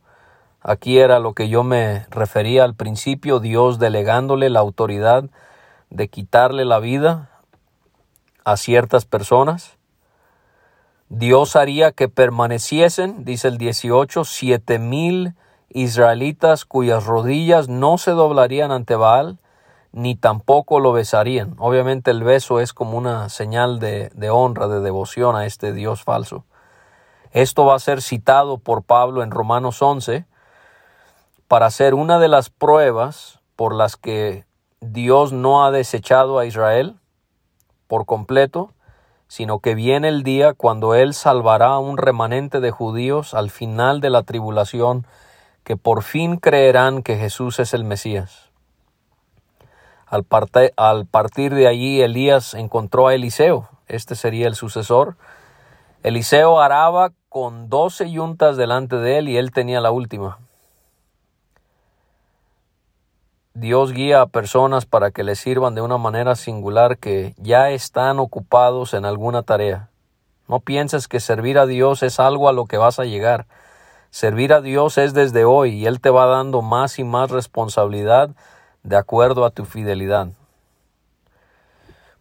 Aquí 0.61 0.99
era 0.99 1.19
lo 1.19 1.35
que 1.35 1.49
yo 1.49 1.63
me 1.63 2.07
refería 2.11 2.65
al 2.65 2.75
principio, 2.75 3.39
Dios 3.39 3.79
delegándole 3.79 4.51
la 4.51 4.61
autoridad 4.61 5.25
de 5.91 6.09
quitarle 6.09 6.65
la 6.65 6.79
vida 6.79 7.31
a 8.45 8.57
ciertas 8.57 9.05
personas. 9.05 9.77
Dios 11.09 11.55
haría 11.55 11.93
que 11.93 12.09
permaneciesen, 12.09 13.25
dice 13.25 13.49
el 13.49 13.59
18, 13.59 14.25
siete 14.25 14.79
mil 14.81 15.35
israelitas 15.69 16.65
cuyas 16.65 17.05
rodillas 17.05 17.69
no 17.69 17.99
se 17.99 18.11
doblarían 18.13 18.73
ante 18.73 18.97
Baal, 18.97 19.39
ni 19.97 20.15
tampoco 20.15 20.79
lo 20.79 20.93
besarían. 20.93 21.55
Obviamente 21.59 22.11
el 22.11 22.23
beso 22.23 22.61
es 22.61 22.75
como 22.75 22.99
una 22.99 23.31
señal 23.31 23.79
de, 23.79 24.11
honra, 24.31 24.69
de 24.69 24.81
devoción 24.81 25.37
a 25.37 25.47
este 25.47 25.73
Dios 25.73 26.05
falso. 26.05 26.45
Esto 27.33 27.65
va 27.65 27.77
a 27.77 27.79
ser 27.79 28.03
citado 28.03 28.59
por 28.59 28.83
Pablo 28.83 29.23
en 29.23 29.31
Romanos 29.31 29.81
11 29.81 30.27
para 31.49 31.71
ser 31.71 31.95
una 31.95 32.19
de 32.19 32.29
las 32.29 32.51
pruebas 32.51 33.41
por 33.57 33.75
las 33.75 33.97
que 33.97 34.45
Dios 34.83 35.33
no 35.33 35.65
ha 35.65 35.71
desechado 35.71 36.39
a 36.39 36.45
Israel 36.45 36.97
por 37.87 38.05
completo, 38.05 38.75
sino 39.29 39.61
que 39.61 39.75
viene 39.75 40.09
el 40.09 40.25
día 40.25 40.53
cuando 40.53 40.95
Él 40.95 41.15
salvará 41.15 41.69
a 41.69 41.79
un 41.79 41.97
remanente 41.97 42.61
de 42.61 42.71
judíos 42.71 43.33
al 43.33 43.49
final 43.49 44.03
de 44.03 44.11
la 44.11 44.25
tribulación 44.25 45.07
que 45.65 45.79
por 45.79 46.03
fin 46.03 46.37
creerán 46.37 47.03
que 47.03 47.17
Jesús 47.17 47.61
es 47.61 47.73
el 47.73 47.85
Mesías. 47.85 48.46
Al, 50.07 50.25
partir 50.25 51.53
de 51.53 51.67
allí 51.67 52.01
Elías 52.01 52.55
encontró 52.55 53.09
a 53.09 53.15
Eliseo, 53.15 53.69
este 53.89 54.15
sería 54.15 54.47
el 54.47 54.55
sucesor. 54.55 55.17
Eliseo 56.05 56.61
araba 56.61 57.13
con 57.29 57.69
doce 57.69 58.09
yuntas 58.11 58.57
delante 58.57 58.97
de 58.97 59.19
él 59.19 59.29
y 59.29 59.37
él 59.37 59.51
tenía 59.51 59.81
la 59.81 59.91
última. 59.91 60.39
Dios 63.55 63.93
guía 63.93 64.21
a 64.21 64.27
personas 64.27 64.87
para 64.87 65.11
que 65.11 65.25
le 65.25 65.35
sirvan 65.35 65.75
de 65.75 65.81
una 65.81 65.99
manera 65.99 66.37
singular 66.37 66.99
que 66.99 67.35
ya 67.39 67.71
están 67.71 68.21
ocupados 68.21 68.95
en 68.95 69.07
alguna 69.07 69.43
tarea. 69.43 69.89
No 70.47 70.61
pienses 70.61 71.09
que 71.09 71.19
servir 71.19 71.59
a 71.59 71.67
Dios 71.67 72.05
es 72.05 72.21
algo 72.21 72.49
a 72.49 72.53
lo 72.53 72.67
que 72.67 72.77
vas 72.77 73.01
a 73.01 73.07
llegar. 73.07 73.47
Servir 74.11 74.53
a 74.53 74.61
Dios 74.61 74.99
es 74.99 75.15
desde 75.15 75.45
hoy 75.45 75.71
y 75.71 75.87
Él 75.87 76.01
te 76.01 76.11
va 76.11 76.27
dando 76.27 76.63
más 76.63 77.01
y 77.01 77.05
más 77.05 77.31
responsabilidad 77.31 78.31
de 78.87 78.97
acuerdo 78.97 79.45
a 79.45 79.51
tu 79.51 79.65
fidelidad. 79.65 80.29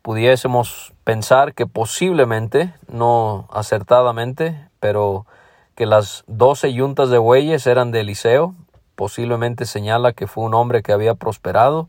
Pudiésemos 0.02 0.94
pensar 1.04 1.54
que 1.54 1.68
posiblemente, 1.68 2.74
no 2.88 3.48
acertadamente, 3.52 4.68
pero 4.80 5.28
que 5.76 5.86
las 5.86 6.24
doce 6.26 6.74
yuntas 6.74 7.12
de 7.12 7.20
bueyes 7.20 7.68
eran 7.68 7.92
de 7.92 8.02
Eliseo, 8.02 8.56
posiblemente 8.96 9.66
señala 9.66 10.14
que 10.14 10.26
fue 10.26 10.44
un 10.44 10.56
hombre 10.56 10.82
que 10.82 10.92
había 10.92 11.14
prosperado, 11.14 11.88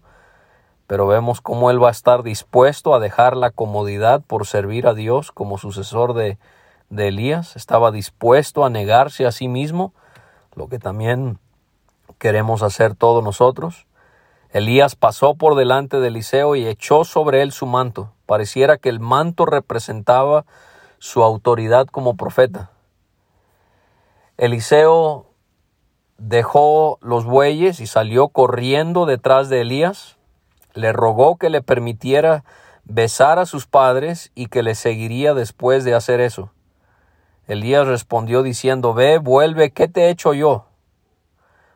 pero 0.87 1.07
vemos 1.07 1.41
cómo 1.41 1.71
él 1.71 1.83
va 1.83 1.89
a 1.89 1.93
estar 1.93 2.23
dispuesto 2.23 2.95
a 2.95 3.01
dejar 3.01 3.35
la 3.35 3.51
comodidad 3.51 4.21
por 4.27 4.47
servir 4.47 4.87
a 4.87 4.95
Dios 4.95 5.33
como 5.33 5.57
sucesor 5.57 6.13
de, 6.13 6.37
de 6.91 7.09
Elías, 7.09 7.57
estaba 7.57 7.93
dispuesto 7.93 8.65
a 8.65 8.71
negarse 8.71 9.25
a 9.25 9.33
sí 9.33 9.49
mismo, 9.49 9.95
lo 10.55 10.69
que 10.69 10.79
también 10.79 11.39
queremos 12.19 12.63
hacer 12.63 12.95
todos 12.95 13.25
nosotros. 13.25 13.86
Elías 14.57 14.97
pasó 14.97 15.35
por 15.35 15.55
delante 15.55 16.01
de 16.01 16.09
Eliseo 16.09 16.57
y 16.57 16.67
echó 16.67 17.05
sobre 17.05 17.43
él 17.43 17.53
su 17.53 17.67
manto. 17.67 18.15
Pareciera 18.25 18.79
que 18.79 18.89
el 18.89 19.01
manto 19.01 19.45
representaba 19.45 20.47
su 20.99 21.23
autoridad 21.23 21.87
como 21.89 22.17
profeta. 22.17 22.71
Eliseo 24.39 25.27
dejó 26.17 26.99
los 27.03 27.27
bueyes 27.27 27.81
y 27.81 27.87
salió 27.87 28.29
corriendo 28.29 29.05
detrás 29.05 29.51
de 29.51 29.61
Elías. 29.61 30.17
Le 30.73 30.91
rogó 30.91 31.37
que 31.37 31.51
le 31.51 31.61
permitiera 31.61 32.43
besar 32.85 33.39
a 33.39 33.45
sus 33.45 33.67
padres 33.67 34.33
y 34.35 34.47
que 34.47 34.63
le 34.63 34.75
seguiría 34.75 35.35
después 35.35 35.85
de 35.85 35.95
hacer 35.95 36.23
eso. 36.23 36.51
Elías 37.47 37.87
respondió 37.87 38.43
diciendo, 38.43 38.95
Ve, 38.95 39.19
vuelve, 39.19 39.71
¿qué 39.73 39.87
te 39.87 40.05
he 40.05 40.09
hecho 40.09 40.33
yo? 40.33 40.65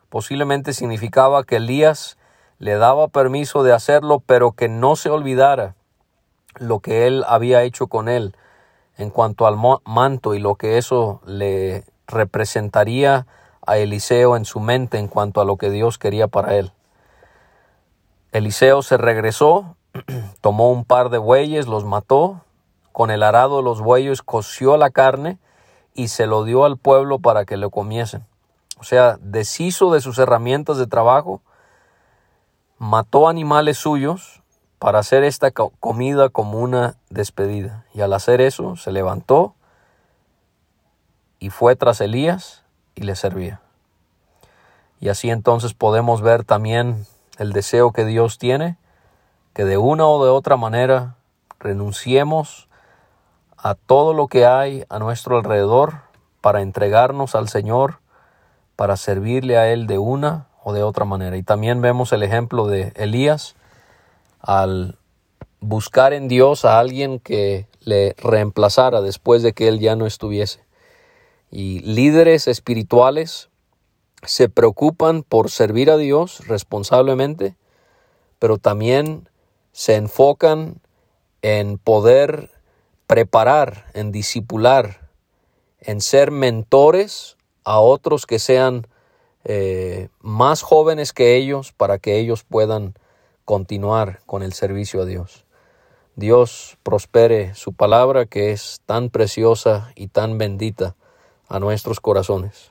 Posiblemente 0.09 0.73
significaba 0.73 1.43
que 1.43 1.57
Elías 1.57 2.17
le 2.61 2.75
daba 2.75 3.07
permiso 3.07 3.63
de 3.63 3.73
hacerlo, 3.73 4.21
pero 4.23 4.51
que 4.51 4.69
no 4.69 4.95
se 4.95 5.09
olvidara 5.09 5.73
lo 6.59 6.79
que 6.79 7.07
él 7.07 7.25
había 7.27 7.63
hecho 7.63 7.87
con 7.87 8.07
él 8.07 8.35
en 8.97 9.09
cuanto 9.09 9.47
al 9.47 9.57
manto 9.83 10.35
y 10.35 10.39
lo 10.39 10.53
que 10.53 10.77
eso 10.77 11.21
le 11.25 11.85
representaría 12.05 13.25
a 13.65 13.77
Eliseo 13.79 14.35
en 14.35 14.45
su 14.45 14.59
mente 14.59 14.99
en 14.99 15.07
cuanto 15.07 15.41
a 15.41 15.45
lo 15.45 15.57
que 15.57 15.71
Dios 15.71 15.97
quería 15.97 16.27
para 16.27 16.55
él. 16.55 16.71
Eliseo 18.31 18.83
se 18.83 18.97
regresó, 18.97 19.75
tomó 20.41 20.69
un 20.71 20.85
par 20.85 21.09
de 21.09 21.17
bueyes, 21.17 21.65
los 21.65 21.83
mató, 21.83 22.41
con 22.91 23.09
el 23.09 23.23
arado 23.23 23.57
de 23.57 23.63
los 23.63 23.81
bueyes 23.81 24.21
coció 24.21 24.77
la 24.77 24.91
carne 24.91 25.39
y 25.95 26.09
se 26.09 26.27
lo 26.27 26.43
dio 26.43 26.63
al 26.65 26.77
pueblo 26.77 27.17
para 27.17 27.43
que 27.43 27.57
lo 27.57 27.71
comiesen. 27.71 28.23
O 28.77 28.83
sea, 28.83 29.17
deshizo 29.19 29.91
de 29.91 29.99
sus 29.99 30.19
herramientas 30.19 30.77
de 30.77 30.85
trabajo 30.85 31.41
mató 32.81 33.29
animales 33.29 33.77
suyos 33.77 34.41
para 34.79 34.97
hacer 34.97 35.23
esta 35.23 35.51
comida 35.51 36.29
como 36.29 36.57
una 36.57 36.95
despedida. 37.11 37.85
Y 37.93 38.01
al 38.01 38.11
hacer 38.11 38.41
eso, 38.41 38.75
se 38.75 38.91
levantó 38.91 39.53
y 41.37 41.51
fue 41.51 41.75
tras 41.75 42.01
Elías 42.01 42.63
y 42.95 43.03
le 43.03 43.15
servía. 43.15 43.61
Y 44.99 45.09
así 45.09 45.29
entonces 45.29 45.75
podemos 45.75 46.23
ver 46.23 46.43
también 46.43 47.05
el 47.37 47.53
deseo 47.53 47.91
que 47.91 48.03
Dios 48.03 48.39
tiene, 48.39 48.77
que 49.53 49.63
de 49.63 49.77
una 49.77 50.07
o 50.07 50.25
de 50.25 50.31
otra 50.31 50.57
manera 50.57 51.17
renunciemos 51.59 52.67
a 53.57 53.75
todo 53.75 54.15
lo 54.15 54.27
que 54.27 54.47
hay 54.47 54.85
a 54.89 54.97
nuestro 54.97 55.37
alrededor 55.37 56.01
para 56.41 56.61
entregarnos 56.61 57.35
al 57.35 57.47
Señor, 57.47 57.99
para 58.75 58.97
servirle 58.97 59.59
a 59.59 59.71
Él 59.71 59.85
de 59.85 59.99
una 59.99 60.47
o 60.63 60.73
de 60.73 60.83
otra 60.83 61.05
manera. 61.05 61.37
Y 61.37 61.43
también 61.43 61.81
vemos 61.81 62.13
el 62.13 62.23
ejemplo 62.23 62.67
de 62.67 62.93
Elías 62.95 63.55
al 64.39 64.97
buscar 65.59 66.13
en 66.13 66.27
Dios 66.27 66.65
a 66.65 66.79
alguien 66.79 67.19
que 67.19 67.67
le 67.81 68.15
reemplazara 68.17 69.01
después 69.01 69.43
de 69.43 69.53
que 69.53 69.67
él 69.67 69.79
ya 69.79 69.95
no 69.95 70.05
estuviese. 70.05 70.63
Y 71.49 71.79
líderes 71.79 72.47
espirituales 72.47 73.49
se 74.23 74.49
preocupan 74.49 75.23
por 75.23 75.49
servir 75.49 75.89
a 75.89 75.97
Dios 75.97 76.47
responsablemente, 76.47 77.55
pero 78.39 78.57
también 78.57 79.29
se 79.71 79.95
enfocan 79.95 80.79
en 81.41 81.77
poder 81.77 82.49
preparar, 83.07 83.87
en 83.93 84.11
discipular, 84.11 85.09
en 85.79 86.01
ser 86.01 86.31
mentores 86.31 87.37
a 87.63 87.79
otros 87.79 88.25
que 88.25 88.39
sean 88.39 88.87
eh, 89.43 90.09
más 90.19 90.61
jóvenes 90.61 91.13
que 91.13 91.35
ellos 91.35 91.71
para 91.71 91.97
que 91.97 92.19
ellos 92.19 92.43
puedan 92.43 92.93
continuar 93.45 94.19
con 94.25 94.43
el 94.43 94.53
servicio 94.53 95.01
a 95.01 95.05
Dios. 95.05 95.45
Dios 96.15 96.77
prospere 96.83 97.55
su 97.55 97.73
palabra 97.73 98.25
que 98.25 98.51
es 98.51 98.81
tan 98.85 99.09
preciosa 99.09 99.91
y 99.95 100.07
tan 100.07 100.37
bendita 100.37 100.95
a 101.47 101.59
nuestros 101.59 101.99
corazones. 101.99 102.70